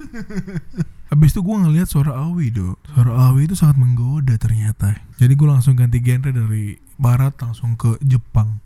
Habis 1.14 1.32
itu 1.32 1.40
gue 1.40 1.56
ngeliat 1.56 1.88
suara 1.88 2.20
Awi 2.20 2.52
do. 2.52 2.76
Suara 2.92 3.32
Awi 3.32 3.48
itu 3.48 3.56
sangat 3.56 3.80
menggoda 3.80 4.36
ternyata. 4.36 4.92
Jadi 5.16 5.32
gue 5.32 5.48
langsung 5.48 5.80
ganti 5.80 6.04
genre 6.04 6.36
dari 6.36 6.76
barat 7.00 7.32
langsung 7.40 7.80
ke 7.80 7.96
Jepang. 8.04 8.60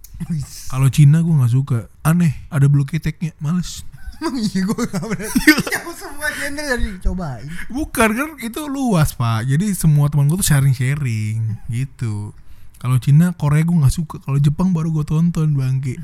Kalau 0.67 0.89
Cina 0.89 1.21
gue 1.21 1.30
nggak 1.30 1.54
suka. 1.54 1.86
Aneh, 2.02 2.34
ada 2.50 2.65
blue 2.65 2.82
keteknya, 2.82 3.38
males. 3.38 3.86
Emang 4.22 4.38
iya 4.38 4.62
gue 4.62 4.84
gak 4.86 5.02
berani. 5.02 5.42
Yang 5.74 5.98
semua 5.98 6.28
genre 6.30 6.62
jadi 6.62 6.86
cobain. 7.02 7.50
Bukan 7.74 8.10
kan 8.14 8.30
itu 8.38 8.62
luas 8.70 9.18
pak. 9.18 9.50
Jadi 9.50 9.74
semua 9.74 10.14
teman 10.14 10.30
gue 10.30 10.38
tuh 10.38 10.46
sharing-sharing 10.46 11.58
gitu. 11.74 12.30
Kalau 12.78 13.02
Cina, 13.02 13.34
Korea 13.34 13.66
gue 13.66 13.74
nggak 13.74 13.94
suka. 13.94 14.22
Kalau 14.22 14.38
Jepang 14.38 14.78
baru 14.78 14.94
gue 14.94 15.06
tonton 15.10 15.58
bangke. 15.58 15.98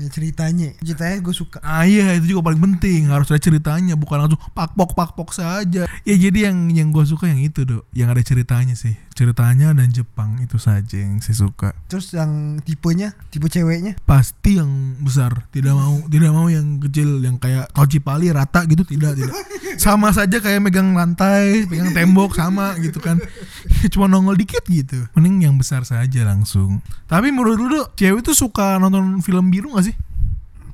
Ya 0.00 0.08
ceritanya, 0.08 0.72
ceritanya 0.80 1.20
gue 1.20 1.34
suka. 1.36 1.60
Ah 1.60 1.84
iya 1.84 2.16
itu 2.16 2.32
juga 2.32 2.48
paling 2.48 2.60
penting 2.64 3.12
harus 3.12 3.28
ada 3.28 3.36
ceritanya 3.36 3.92
bukan 3.92 4.24
langsung 4.24 4.40
pakpok 4.56 4.96
pakpok 4.96 5.36
saja. 5.36 5.84
Ya 5.84 6.14
jadi 6.16 6.48
yang 6.48 6.72
yang 6.72 6.88
gue 6.88 7.04
suka 7.04 7.28
yang 7.28 7.44
itu 7.44 7.68
dok, 7.68 7.84
yang 7.92 8.08
ada 8.08 8.24
ceritanya 8.24 8.72
sih. 8.72 8.96
Ceritanya 9.22 9.70
dan 9.70 9.86
Jepang 9.94 10.34
itu 10.42 10.58
saja 10.58 10.98
yang 10.98 11.22
saya 11.22 11.46
suka. 11.46 11.70
Terus 11.86 12.10
yang 12.10 12.58
tipenya, 12.66 13.14
tipe 13.30 13.46
ceweknya. 13.46 13.94
Pasti 14.02 14.58
yang 14.58 14.98
besar, 14.98 15.46
tidak 15.54 15.78
mau 15.78 16.02
tidak 16.12 16.34
mau 16.34 16.50
yang 16.50 16.82
kecil 16.82 17.22
yang 17.22 17.38
kayak 17.38 17.70
toci 17.70 18.02
pali 18.02 18.34
rata 18.34 18.66
gitu 18.66 18.82
tidak 18.82 19.14
tidak. 19.14 19.30
Sama 19.78 20.10
saja 20.10 20.42
kayak 20.42 20.58
megang 20.58 20.98
lantai, 20.98 21.70
pegang 21.70 21.94
tembok 21.94 22.34
sama 22.34 22.74
gitu 22.82 22.98
kan. 22.98 23.22
Cuma 23.94 24.10
nongol 24.10 24.42
dikit 24.42 24.66
gitu. 24.66 25.06
Mending 25.14 25.46
yang 25.46 25.54
besar 25.54 25.86
saja 25.86 26.26
langsung. 26.26 26.82
Tapi 27.06 27.30
menurut 27.30 27.62
lu 27.62 27.78
cewek 27.94 28.26
tuh 28.26 28.34
suka 28.34 28.82
nonton 28.82 29.22
film 29.22 29.54
biru 29.54 29.78
gak 29.78 29.86
sih? 29.86 29.94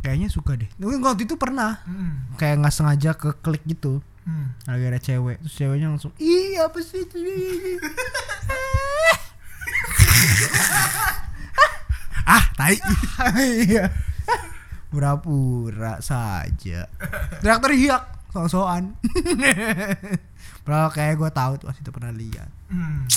Kayaknya 0.00 0.32
suka 0.32 0.56
deh. 0.56 0.72
Waktu 0.80 1.28
itu 1.28 1.36
pernah. 1.36 1.84
Kayak 2.40 2.64
nggak 2.64 2.72
sengaja 2.72 3.12
ke 3.12 3.36
klik 3.44 3.60
gitu. 3.68 4.00
Hmm. 4.28 4.52
Ada 4.68 5.00
cewek. 5.00 5.40
Terus 5.40 5.56
ceweknya 5.56 5.88
langsung, 5.88 6.12
ih 6.20 6.60
apa 6.60 6.76
sih 6.84 7.00
itu? 7.00 7.16
Ah, 12.28 12.44
tai. 12.52 12.76
Iya. 13.40 13.88
Pura-pura 14.92 15.96
saja. 16.04 16.84
Teriak-teriak. 17.40 18.04
So-soan. 18.36 19.00
Padahal 20.68 20.92
kayak 20.92 21.16
gue 21.16 21.30
tahu 21.32 21.52
tuh 21.56 21.72
pasti 21.72 21.80
itu 21.80 21.88
pernah 21.88 22.12
lihat. 22.12 22.52
Hmm. 22.68 23.08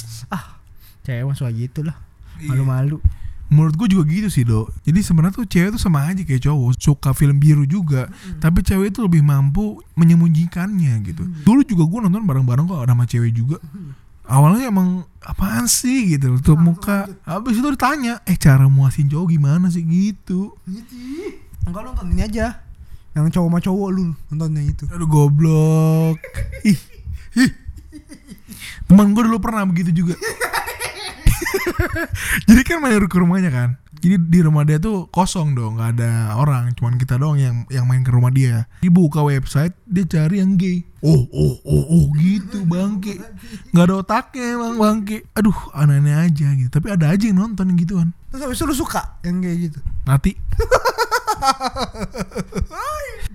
Cewek 1.04 1.28
mah 1.28 1.36
suka 1.36 1.52
gitu 1.52 1.84
lah. 1.84 2.00
Iya. 2.40 2.56
Malu-malu. 2.56 3.04
Menurut 3.52 3.76
gue 3.76 3.88
juga 3.92 4.08
gitu 4.08 4.32
sih 4.32 4.48
dok. 4.48 4.72
Jadi 4.88 5.04
sebenarnya 5.04 5.44
tuh 5.44 5.48
cewek 5.48 5.76
tuh 5.76 5.82
sama 5.84 6.08
aja 6.08 6.24
kayak 6.24 6.40
cowok. 6.48 6.72
Suka 6.80 7.12
film 7.12 7.36
biru 7.36 7.68
juga 7.68 8.08
Tapi 8.40 8.64
cewek 8.64 8.96
itu 8.96 9.04
lebih 9.04 9.20
mampu 9.28 9.84
menyembunyikannya 10.00 11.04
gitu. 11.04 11.28
Dulu 11.44 11.62
juga 11.68 11.84
gue 11.84 12.00
nonton 12.08 12.24
bareng-bareng 12.24 12.64
kok 12.64 12.88
sama 12.88 13.04
cewek 13.04 13.36
juga. 13.36 13.60
Awalnya 14.24 14.72
emang 14.72 15.04
apaan 15.20 15.68
sih? 15.68 16.16
gitu 16.16 16.40
Tutup 16.40 16.64
muka. 16.64 17.12
Habis 17.28 17.60
itu 17.60 17.68
ditanya 17.68 18.24
Eh 18.24 18.40
cara 18.40 18.72
muasin 18.72 19.12
cowok 19.12 19.36
gimana 19.36 19.68
sih? 19.68 19.84
Gitu. 19.84 20.56
Enggak 21.68 21.92
nonton 21.92 22.08
ini 22.16 22.24
aja. 22.24 22.64
Yang 23.12 23.36
cowok 23.36 23.50
sama 23.52 23.60
cowok 23.60 23.90
lu 23.92 24.04
nontonnya 24.32 24.64
itu. 24.64 24.88
Aduh 24.88 25.12
goblok. 25.12 26.24
Ih, 26.64 26.80
ih. 27.36 27.52
Teman 28.88 29.12
gue 29.12 29.24
dulu 29.28 29.40
pernah 29.44 29.68
begitu 29.68 29.92
juga 29.92 30.16
Jadi 32.48 32.62
kan 32.66 32.78
main 32.82 33.02
ke 33.06 33.18
rumahnya 33.18 33.52
kan 33.52 33.70
Jadi 34.02 34.18
di 34.18 34.40
rumah 34.42 34.66
dia 34.66 34.82
tuh 34.82 35.08
kosong 35.14 35.54
dong 35.54 35.78
nggak 35.78 36.00
ada 36.00 36.36
orang 36.38 36.74
Cuman 36.74 36.98
kita 36.98 37.18
doang 37.22 37.38
yang 37.38 37.66
yang 37.70 37.86
main 37.86 38.02
ke 38.02 38.12
rumah 38.14 38.34
dia 38.34 38.66
Dia 38.82 38.92
buka 38.92 39.22
website 39.22 39.76
Dia 39.86 40.06
cari 40.08 40.42
yang 40.42 40.58
gay 40.58 40.86
Oh 41.02 41.26
oh 41.34 41.56
oh 41.66 41.84
oh 41.90 42.06
gitu 42.18 42.62
bangke 42.70 43.18
nggak 43.74 43.86
ada 43.90 43.96
otaknya 44.06 44.46
emang 44.58 44.78
bangke 44.78 45.26
Aduh 45.34 45.58
aneh-aneh 45.74 46.14
aja 46.14 46.48
gitu 46.54 46.70
Tapi 46.70 46.88
ada 46.94 47.10
aja 47.10 47.26
yang 47.26 47.42
nonton 47.42 47.74
yang 47.74 47.80
gituan 47.82 48.10
Terus 48.32 48.48
habis 48.48 48.58
itu 48.64 48.66
lu 48.70 48.76
suka 48.78 49.20
yang 49.28 49.44
kayak 49.44 49.58
gitu. 49.68 49.80
Nanti 50.08 50.32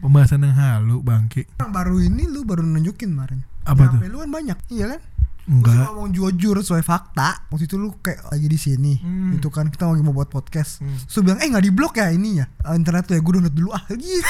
Pembahasan 0.00 0.46
yang 0.46 0.56
halu 0.56 1.04
bangke 1.04 1.44
Yang 1.60 1.70
baru 1.74 1.96
ini 2.00 2.24
lu 2.30 2.46
baru 2.46 2.62
nunjukin 2.64 3.12
kemarin. 3.12 3.44
Apa 3.66 3.90
tuh? 3.90 3.98
Lu 4.06 4.22
kan 4.22 4.30
banyak. 4.30 4.58
Iya 4.70 4.96
kan? 4.96 5.00
Enggak 5.46 5.94
ngomong 5.94 6.10
jujur 6.10 6.58
sesuai 6.58 6.82
fakta. 6.82 7.46
Waktu 7.54 7.70
itu 7.70 7.78
lu 7.78 7.94
kayak 8.02 8.34
lagi 8.34 8.46
di 8.50 8.58
sini. 8.58 8.98
Hmm. 8.98 9.38
Itu 9.38 9.46
kan 9.46 9.70
kita 9.70 9.86
lagi 9.86 10.02
mau 10.02 10.10
buat 10.10 10.26
podcast. 10.26 10.82
Hmm. 10.82 10.98
Terus 11.06 11.22
bilang, 11.22 11.38
"Eh, 11.38 11.46
nggak 11.46 11.64
diblok 11.70 12.02
ya 12.02 12.10
ininya? 12.10 12.50
Ah, 12.66 12.74
Internet 12.74 13.06
tuh 13.06 13.14
ya 13.14 13.22
gue 13.22 13.32
download 13.38 13.54
dulu 13.54 13.70
ah." 13.70 13.82
Gitu. 13.86 14.02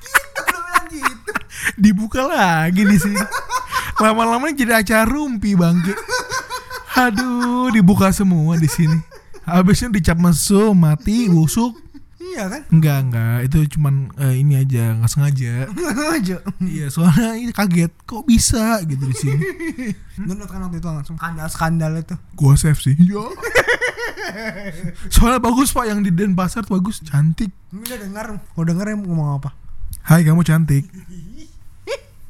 gitu 0.00 0.40
lu 0.40 0.58
bilang 0.64 0.86
gitu. 0.88 1.32
dibuka 1.76 2.22
lagi 2.24 2.82
di 2.88 2.96
sini. 2.96 3.20
Lama-lama 4.00 4.48
jadi 4.56 4.80
acara 4.80 5.04
rumpi 5.04 5.52
bangke. 5.52 5.92
Aduh, 6.96 7.68
dibuka 7.68 8.08
semua 8.16 8.56
di 8.56 8.68
sini. 8.72 8.96
Habisnya 9.44 9.92
dicap 9.92 10.16
mesum, 10.16 10.72
mati, 10.72 11.28
busuk. 11.28 11.76
Iya 12.20 12.52
kan? 12.52 12.62
Enggak, 12.68 12.98
enggak. 13.08 13.36
Itu 13.48 13.58
cuman 13.76 14.12
eh, 14.20 14.44
ini 14.44 14.60
aja, 14.60 14.92
nggak 15.00 15.08
sengaja. 15.10 15.66
aja. 16.20 16.36
Iya, 16.60 16.86
soalnya 16.92 17.32
ini 17.40 17.52
kaget. 17.56 17.92
Kok 18.04 18.28
bisa 18.28 18.84
gitu 18.84 19.08
di 19.08 19.16
sini? 19.16 19.40
Download 20.28 20.50
kan 20.52 20.60
waktu 20.68 20.84
itu 20.84 20.88
langsung 20.92 21.16
skandal-skandal 21.16 21.96
itu. 21.96 22.14
Gua 22.36 22.54
save 22.60 22.76
sih. 22.76 22.92
Ya. 23.00 23.24
Soalnya 25.08 25.40
bagus 25.40 25.72
Pak 25.72 25.88
yang 25.88 26.04
di 26.04 26.12
Denpasar 26.12 26.62
tuh 26.68 26.76
bagus, 26.76 27.00
cantik. 27.00 27.50
Udah 27.72 27.96
dengar, 27.96 28.36
mau 28.36 28.62
denger 28.68 28.84
ya 28.92 28.96
mau 29.00 29.06
ngomong 29.10 29.28
apa? 29.40 29.50
Hai, 30.04 30.20
kamu 30.22 30.44
cantik. 30.44 30.86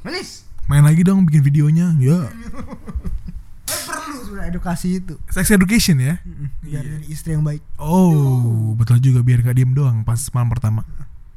Manis. 0.00 0.48
Main 0.70 0.86
lagi 0.86 1.02
dong 1.02 1.26
bikin 1.26 1.42
videonya. 1.42 1.92
Ya. 1.98 2.30
Perlu 4.10 4.26
sudah 4.26 4.44
edukasi 4.50 4.98
itu. 4.98 5.14
Sex 5.30 5.54
education 5.54 6.02
ya. 6.02 6.18
Biar 6.66 6.82
jadi 6.82 7.06
istri 7.06 7.38
yang 7.38 7.46
baik. 7.46 7.62
Oh, 7.78 8.74
betul 8.74 8.98
juga. 8.98 9.22
Biar 9.22 9.46
gak 9.46 9.54
diem 9.54 9.70
doang 9.70 10.02
pas 10.02 10.18
malam 10.34 10.50
pertama. 10.50 10.82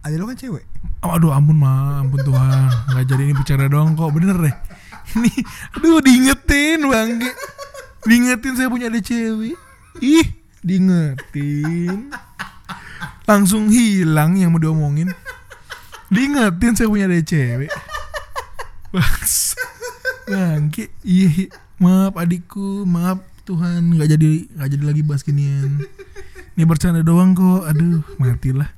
Ada 0.01 0.17
lu 0.17 0.25
kan 0.25 0.35
cewek. 0.35 0.65
Oh, 1.05 1.15
aduh 1.15 1.31
ampun 1.31 1.55
ma, 1.55 2.01
ampun 2.01 2.19
Tuhan. 2.25 2.67
Nggak 2.91 3.05
jadi 3.07 3.21
ini 3.29 3.33
bicara 3.37 3.69
doang 3.69 3.95
kok. 3.95 4.09
Bener 4.11 4.35
deh. 4.35 4.55
Ini 5.15 5.31
aduh 5.77 6.01
diingetin 6.01 6.79
bang. 6.89 7.21
Diingetin 8.03 8.53
saya 8.57 8.67
punya 8.67 8.89
ada 8.89 8.99
cewek. 8.99 9.55
Ih 10.03 10.27
diingetin. 10.59 12.11
Langsung 13.23 13.71
hilang 13.71 14.35
yang 14.35 14.51
mau 14.51 14.59
diomongin. 14.59 15.13
Diingetin 16.11 16.75
saya 16.75 16.91
punya 16.91 17.07
ada 17.07 17.23
cewek. 17.23 17.71
Bangke. 20.27 20.91
Iya 21.03 21.27
iya. 21.31 21.47
Maaf 21.83 22.13
adikku 22.15 22.87
maaf 22.87 23.19
Tuhan 23.43 23.99
nggak 23.99 24.09
jadi 24.15 24.27
nggak 24.55 24.69
jadi 24.71 24.83
lagi 24.87 25.01
bahas 25.03 25.27
ginian 25.27 25.83
ini 26.55 26.63
bercanda 26.63 27.03
doang 27.03 27.35
kok 27.35 27.67
aduh 27.67 27.99
matilah 28.15 28.71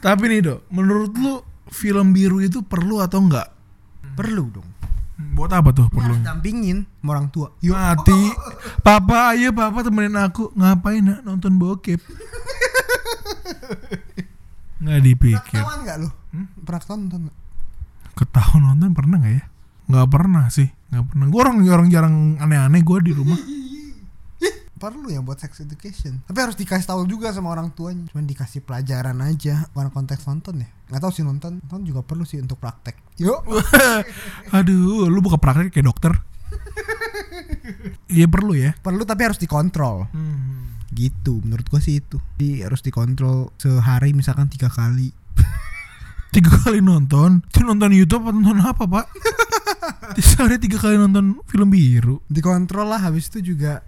tapi 0.00 0.24
nih 0.30 0.40
dok, 0.46 0.60
menurut 0.70 1.12
lu 1.18 1.34
film 1.70 2.14
biru 2.14 2.40
itu 2.40 2.62
perlu 2.62 3.02
atau 3.02 3.20
enggak? 3.20 3.48
Perlu 4.14 4.44
dong. 4.54 4.68
Buat 5.36 5.52
apa 5.52 5.76
tuh 5.76 5.92
perlu? 5.92 6.16
Harus 6.16 6.24
dampingin 6.24 6.88
sama 7.02 7.18
orang 7.18 7.28
tua. 7.28 7.52
Yuk. 7.60 7.76
Mati. 7.76 8.22
Papa, 8.80 9.36
ayo 9.36 9.52
papa 9.52 9.84
temenin 9.84 10.16
aku. 10.16 10.48
Ngapain 10.56 11.04
nak 11.04 11.20
nonton 11.26 11.60
bokep? 11.60 12.00
Nggak 14.80 15.00
dipikir. 15.04 15.60
Ketahuan 15.60 15.78
nggak 15.84 15.96
lu? 16.00 16.08
Pernah 16.64 16.80
ketahuan 16.80 17.00
nonton? 17.04 17.20
Ketahuan 18.16 18.62
nonton 18.64 18.90
pernah 18.96 19.16
nggak 19.20 19.34
ya? 19.36 19.44
Nggak 19.90 20.08
pernah 20.08 20.46
sih. 20.48 20.68
Nggak 20.94 21.04
pernah. 21.10 21.26
Gue 21.28 21.40
orang 21.42 21.56
orang 21.66 21.88
jarang 21.90 22.14
aneh-aneh 22.38 22.80
gue 22.80 22.98
di 23.02 23.12
rumah. 23.14 23.40
perlu 24.80 25.12
ya 25.12 25.20
buat 25.20 25.36
sex 25.36 25.60
education 25.60 26.24
tapi 26.24 26.40
harus 26.40 26.56
dikasih 26.56 26.88
tahu 26.88 27.04
juga 27.04 27.36
sama 27.36 27.52
orang 27.52 27.68
tuanya 27.76 28.08
cuman 28.08 28.24
dikasih 28.24 28.64
pelajaran 28.64 29.20
aja 29.20 29.68
bukan 29.76 29.92
konteks 29.92 30.24
nonton 30.24 30.64
ya 30.64 30.72
nggak 30.88 31.04
tahu 31.04 31.12
sih 31.12 31.20
nonton 31.20 31.60
nonton 31.60 31.84
juga 31.84 32.00
perlu 32.00 32.24
sih 32.24 32.40
untuk 32.40 32.56
praktek 32.56 32.96
yuk 33.20 33.44
Aduh, 34.56 35.12
lu 35.12 35.20
buka 35.20 35.36
praktek 35.36 35.68
kayak 35.68 35.84
dokter. 35.84 36.16
Iya 38.08 38.24
perlu 38.26 38.56
ya. 38.56 38.72
perlu 38.80 39.04
tapi 39.04 39.22
harus 39.28 39.36
dikontrol 39.36 40.08
gitu 40.90 41.38
menurut 41.46 41.66
gua 41.70 41.78
sih 41.78 42.02
itu 42.02 42.18
jadi 42.34 42.66
harus 42.66 42.82
dikontrol 42.82 43.54
sehari 43.56 44.10
misalkan 44.10 44.50
tiga 44.50 44.66
kali 44.66 45.14
Tiga 46.30 46.54
kali 46.62 46.78
nonton, 46.78 47.42
itu 47.42 47.66
nonton 47.66 47.90
YouTube 47.90 48.22
atau 48.22 48.38
nonton 48.38 48.62
apa 48.62 48.86
pak? 48.86 49.06
Sehari 50.22 50.62
tiga 50.62 50.78
kali 50.78 50.94
nonton 50.94 51.42
film 51.50 51.74
biru. 51.74 52.22
dikontrol 52.30 52.86
lah 52.86 53.02
habis 53.02 53.26
itu 53.34 53.54
juga 53.54 53.82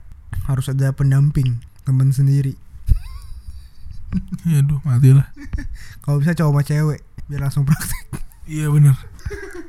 harus 0.51 0.67
ada 0.67 0.91
pendamping 0.91 1.63
temen 1.87 2.11
sendiri. 2.11 2.59
Aduh, 4.59 4.83
matilah. 4.83 5.31
kalau 6.03 6.19
bisa 6.19 6.35
cowok 6.35 6.51
sama 6.51 6.63
cewek 6.67 7.01
biar 7.31 7.47
langsung 7.47 7.63
praktek. 7.63 8.11
Iya 8.51 8.75
bener. 8.75 8.99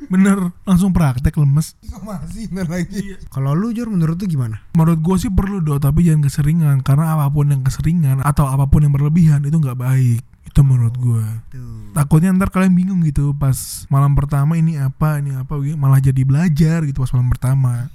Bener 0.09 0.49
Langsung 0.65 0.97
praktek 0.97 1.37
lemes. 1.37 1.77
Masih 2.01 2.49
bener 2.49 2.65
lagi? 2.65 3.21
Kalau 3.29 3.53
lu 3.53 3.69
jur 3.69 3.85
menurut 3.85 4.17
lu 4.17 4.25
gimana? 4.25 4.65
Menurut 4.73 4.97
gue 4.97 5.15
sih 5.21 5.29
perlu 5.29 5.61
do 5.61 5.77
Tapi 5.77 6.09
jangan 6.09 6.25
keseringan. 6.25 6.77
Karena 6.81 7.13
apa 7.13 7.29
pun 7.29 7.53
yang 7.53 7.61
keseringan 7.61 8.25
Atau 8.25 8.49
apa 8.49 8.65
pun 8.67 8.81
yang 8.81 8.91
berlebihan 8.91 9.45
Itu 9.45 9.61
nggak 9.61 9.77
baik 9.77 10.32
Itu 10.53 10.61
menurut 10.61 10.93
gue 11.01 11.25
tuh 11.49 11.97
Takutnya 11.97 12.29
ntar 12.37 12.53
kalian 12.53 12.77
bingung 12.77 13.01
gitu 13.01 13.33
Pas 13.33 13.89
malam 13.89 14.13
pertama 14.13 14.53
ini 14.53 14.77
apa 14.77 15.17
Ini 15.17 15.41
apa 15.41 15.57
Malah 15.57 15.97
jadi 15.97 16.21
belajar 16.21 16.85
gitu 16.85 17.01
Pas 17.01 17.09
malam 17.17 17.33
pertama. 17.33 17.89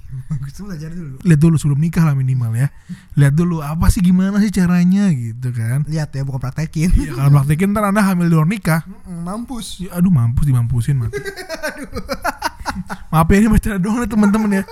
Belajar 0.59 0.91
dulu. 0.91 1.23
Lihat 1.23 1.39
dulu 1.39 1.55
sebelum 1.55 1.79
nikah 1.79 2.03
lah 2.03 2.19
minimal 2.19 2.51
ya. 2.51 2.67
Lihat 3.15 3.31
dulu 3.31 3.63
Apa 3.63 3.87
sih 3.87 4.03
gimana 4.03 4.43
sih 4.43 4.51
caranya 4.51 5.07
gitu 5.15 5.55
kan. 5.55 5.87
Lihat 5.87 6.11
ya 6.11 6.27
bukan 6.27 6.43
praktekin. 6.43 6.91
Ya 6.99 7.15
kalau 7.15 7.31
praktekin 7.39 7.71
ntar 7.71 7.87
anda 7.87 8.03
hamil 8.03 8.27
di 8.27 8.35
luar 8.35 8.49
nikah. 8.49 8.83
Mampus. 9.07 9.79
Ya, 9.79 9.95
aduh 9.95 10.11
mampus 10.11 10.43
dimampusin 10.43 10.99
mati. 10.99 11.15
Maaf 13.13 13.27
ya 13.29 13.37
ini 13.41 13.47
masih 13.49 13.75
ada 13.75 13.79
doang 13.81 14.01
nih 14.03 14.09
teman-teman 14.09 14.49
ya. 14.61 14.63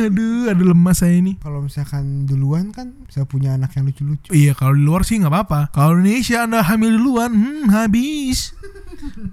Aduh, 0.00 0.50
aduh 0.50 0.66
lemas 0.70 1.02
saya 1.02 1.14
ini. 1.18 1.36
kalau 1.42 1.64
misalkan 1.64 2.24
duluan 2.24 2.70
kan 2.70 2.94
bisa 3.04 3.26
punya 3.26 3.54
anak 3.54 3.74
yang 3.76 3.84
lucu-lucu 3.86 4.30
Iya 4.30 4.54
kalau 4.54 4.74
di 4.74 4.82
luar 4.82 5.02
sih 5.02 5.18
nggak 5.18 5.32
apa-apa. 5.32 5.60
Kalau 5.74 5.98
di 5.98 6.10
Indonesia 6.10 6.38
anda 6.46 6.60
hamil 6.62 6.96
duluan, 6.96 7.30
hmm, 7.32 7.66
habis. 7.70 8.54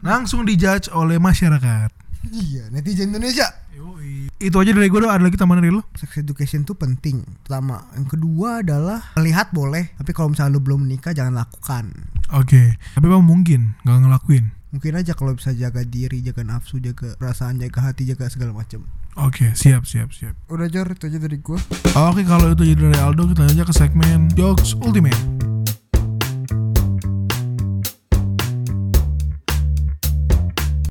Langsung 0.01 0.47
dijudge 0.47 0.89
oleh 0.91 1.17
masyarakat. 1.17 1.89
iya 2.27 2.67
netizen 2.69 3.13
Indonesia 3.13 3.47
Itu 4.37 4.61
aja 4.61 4.69
dari 4.69 4.85
gue 4.85 5.01
doang. 5.01 5.09
Ada 5.17 5.23
lagi 5.25 5.33
tambahan 5.33 5.65
dari 5.65 5.73
lo? 5.73 5.81
sex 5.97 6.21
education 6.21 6.61
tuh 6.61 6.77
penting 6.77 7.25
pertama 7.41 7.89
yang 7.97 8.05
kedua 8.05 8.61
adalah 8.61 9.01
melihat 9.17 9.49
boleh 9.49 9.97
tapi 9.97 10.13
kalau 10.13 10.29
misalnya 10.29 10.53
lu 10.53 10.61
belum 10.61 10.85
menikah 10.85 11.09
jangan 11.09 11.33
lakukan 11.33 11.89
Oke. 12.35 12.75
Tapi 12.93 13.05
apa 13.07 13.23
mungkin 13.23 13.79
nggak 13.81 13.97
ngelakuin? 14.03 14.45
Mungkin 14.67 14.93
aja 14.93 15.15
kalau 15.15 15.31
bisa 15.31 15.51
jaga 15.51 15.81
diri 15.81 16.19
jaga 16.19 16.43
nafsu 16.43 16.77
jaga 16.77 17.15
perasaan 17.15 17.55
jaga 17.57 17.79
hati 17.81 18.03
jaga 18.05 18.27
segala 18.27 18.51
macam 18.53 18.83
Oke, 19.17 19.49
siap, 19.51 19.81
siap, 19.83 20.13
siap. 20.13 20.37
udah 20.45 20.67
jor 20.67 20.85
itu 20.87 21.09
aja 21.09 21.17
dari 21.17 21.39
gua 21.39 21.57
Oke, 22.05 22.21
kalau 22.21 22.53
itu 22.53 22.67
jadi 22.67 22.85
dari 22.85 22.99
Aldo, 22.99 23.25
kita 23.25 23.41
lanjut 23.43 23.55
aja 23.55 23.65
ke 23.65 23.73
segmen 23.73 24.29
Jokes 24.31 24.77
Ultimate. 24.77 25.17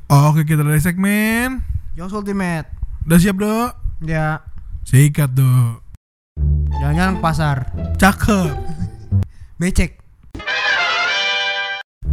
Oke, 0.07 0.43
kita 0.43 0.63
dari 0.63 0.79
segmen. 0.79 1.63
Jos 1.97 2.13
Ultimate 2.13 2.69
Udah 3.03 3.17
siap, 3.17 3.35
Dok? 3.35 3.69
ya 4.05 4.37
Sikat, 4.85 5.33
Dok. 5.33 5.81
jalan-jalan 6.77 7.17
ke 7.17 7.21
pasar 7.21 7.57
Cakep. 7.97 8.53
becek 9.57 9.97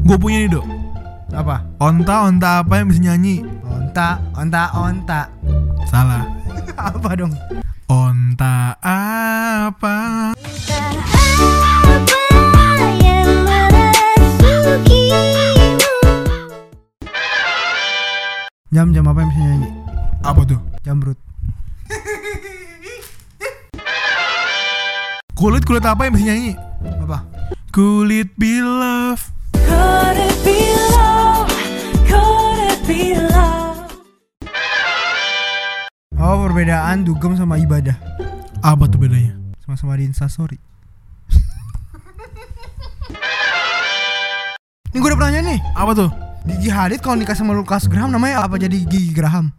Gue 0.04 0.16
punya 0.16 0.38
nih, 0.40 0.50
Dok. 0.50 0.66
Apa 1.34 1.56
Onta, 1.82 2.24
onta 2.24 2.50
apa 2.62 2.72
yang 2.80 2.86
bisa 2.88 3.00
nyanyi? 3.02 3.36
onta 3.66 4.22
onta 4.34 4.62
onta 4.74 5.20
Salah. 5.90 6.24
apa 6.90 7.10
dong 7.14 7.34
Onta 7.84 8.72
apa? 8.80 10.32
jam-jam 18.74 19.04
apa 19.06 19.18
yang 19.22 19.30
bisa 19.30 19.42
nyanyi 19.42 19.68
Apa 20.24 20.40
tuh? 20.44 20.60
jamrut 20.82 21.18
Kulit 25.34 25.66
kulit 25.66 25.82
apa 25.82 26.06
yang 26.06 26.12
bisa 26.14 26.26
nyanyi? 26.30 26.52
apa 27.02 27.18
Kulit 27.74 28.30
be 28.38 28.62
love? 28.62 29.33
Could 29.64 30.16
it 30.20 30.36
be 30.44 30.60
love? 33.24 33.88
oh 36.14 36.36
perbedaan 36.44 37.04
dugem 37.04 37.34
sama 37.34 37.58
ibadah 37.58 37.96
Apa 38.60 38.88
tuh 38.88 39.00
bedanya? 39.00 39.34
sama-sama 39.64 39.96
di 39.96 40.04
instastory 40.04 40.58
ini 44.88 45.02
gue 45.02 45.08
udah 45.10 45.18
pernah 45.18 45.32
nanya 45.34 45.42
nih 45.50 45.60
Apa 45.74 45.92
tuh? 45.92 46.10
Gigi 46.44 46.70
Hadid 46.70 47.00
kalau 47.02 47.16
nikah 47.16 47.34
sama 47.34 47.50
Lukas 47.50 47.88
Graham 47.88 48.12
namanya 48.12 48.44
apa 48.44 48.54
jadi 48.54 48.76
Gigi 48.84 49.10
Graham 49.10 49.50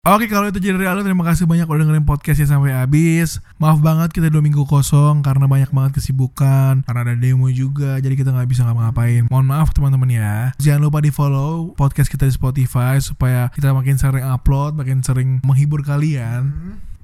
Oke 0.00 0.32
kalau 0.32 0.48
itu 0.48 0.64
jadi 0.64 0.80
Aldo 0.88 1.04
terima 1.04 1.28
kasih 1.28 1.44
banyak 1.44 1.68
udah 1.68 1.84
dengerin 1.84 2.08
podcastnya 2.08 2.48
sampai 2.48 2.72
habis. 2.72 3.36
Maaf 3.60 3.84
banget 3.84 4.16
kita 4.16 4.32
dua 4.32 4.40
minggu 4.40 4.64
kosong 4.64 5.20
karena 5.20 5.44
banyak 5.44 5.68
banget 5.76 6.00
kesibukan 6.00 6.80
Karena 6.88 7.04
ada 7.04 7.12
demo 7.20 7.52
juga 7.52 8.00
jadi 8.00 8.16
kita 8.16 8.32
nggak 8.32 8.48
bisa 8.48 8.64
ngapa-ngapain. 8.64 9.28
Mohon 9.28 9.46
maaf 9.52 9.76
teman-teman 9.76 10.08
ya. 10.08 10.56
Jangan 10.56 10.88
lupa 10.88 11.04
di 11.04 11.12
follow 11.12 11.76
podcast 11.76 12.08
kita 12.08 12.24
di 12.24 12.32
Spotify 12.32 12.96
Supaya 12.96 13.52
kita 13.52 13.76
makin 13.76 14.00
sering 14.00 14.24
upload 14.24 14.80
makin 14.80 15.04
sering 15.04 15.44
menghibur 15.44 15.84
kalian. 15.84 16.48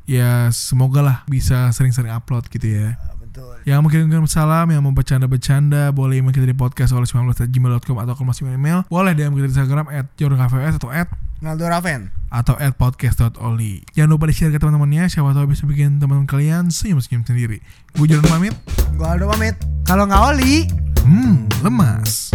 Ya 0.08 0.48
semoga 0.48 1.04
lah 1.04 1.18
bisa 1.28 1.68
sering-sering 1.76 2.16
upload 2.16 2.48
gitu 2.48 2.80
ya. 2.80 2.96
Betul. 3.20 3.60
Yang 3.68 3.78
mau 3.84 3.90
kirim 3.92 4.24
salam, 4.24 4.72
yang 4.72 4.80
mau 4.80 4.96
bercanda-bercanda 4.96 5.92
Boleh 5.92 6.24
email 6.24 6.32
kita 6.32 6.48
di 6.48 6.56
podcast 6.56 6.96
oleh 6.96 7.04
19.gmail.com 7.04 7.96
Atau 8.00 8.16
kalau 8.16 8.32
masih 8.32 8.48
email. 8.48 8.88
Boleh 8.88 9.12
DM 9.12 9.36
kita 9.36 9.52
di 9.52 9.52
Instagram 9.52 9.92
At 9.92 10.08
atau 10.16 10.88
at 10.88 11.25
Naldo 11.40 11.68
Raven. 11.68 12.12
Atau 12.26 12.58
at 12.58 12.74
podcast.oli 12.74 13.86
Jangan 13.94 14.10
lupa 14.18 14.26
di-share 14.26 14.50
ke 14.50 14.58
teman-temannya. 14.58 15.06
Siapa 15.06 15.30
tahu 15.30 15.50
bisa 15.50 15.64
bikin 15.64 16.02
teman 16.02 16.26
kalian 16.26 16.68
senyum-senyum 16.72 17.22
sendiri. 17.22 17.58
Gue 17.94 18.06
jalan 18.10 18.26
pamit. 18.26 18.54
Gue 18.98 19.06
Aldo 19.06 19.30
pamit. 19.30 19.54
Kalau 19.86 20.08
nggak 20.10 20.22
Oli. 20.34 20.66
Hmm, 21.06 21.46
lemas 21.62 22.34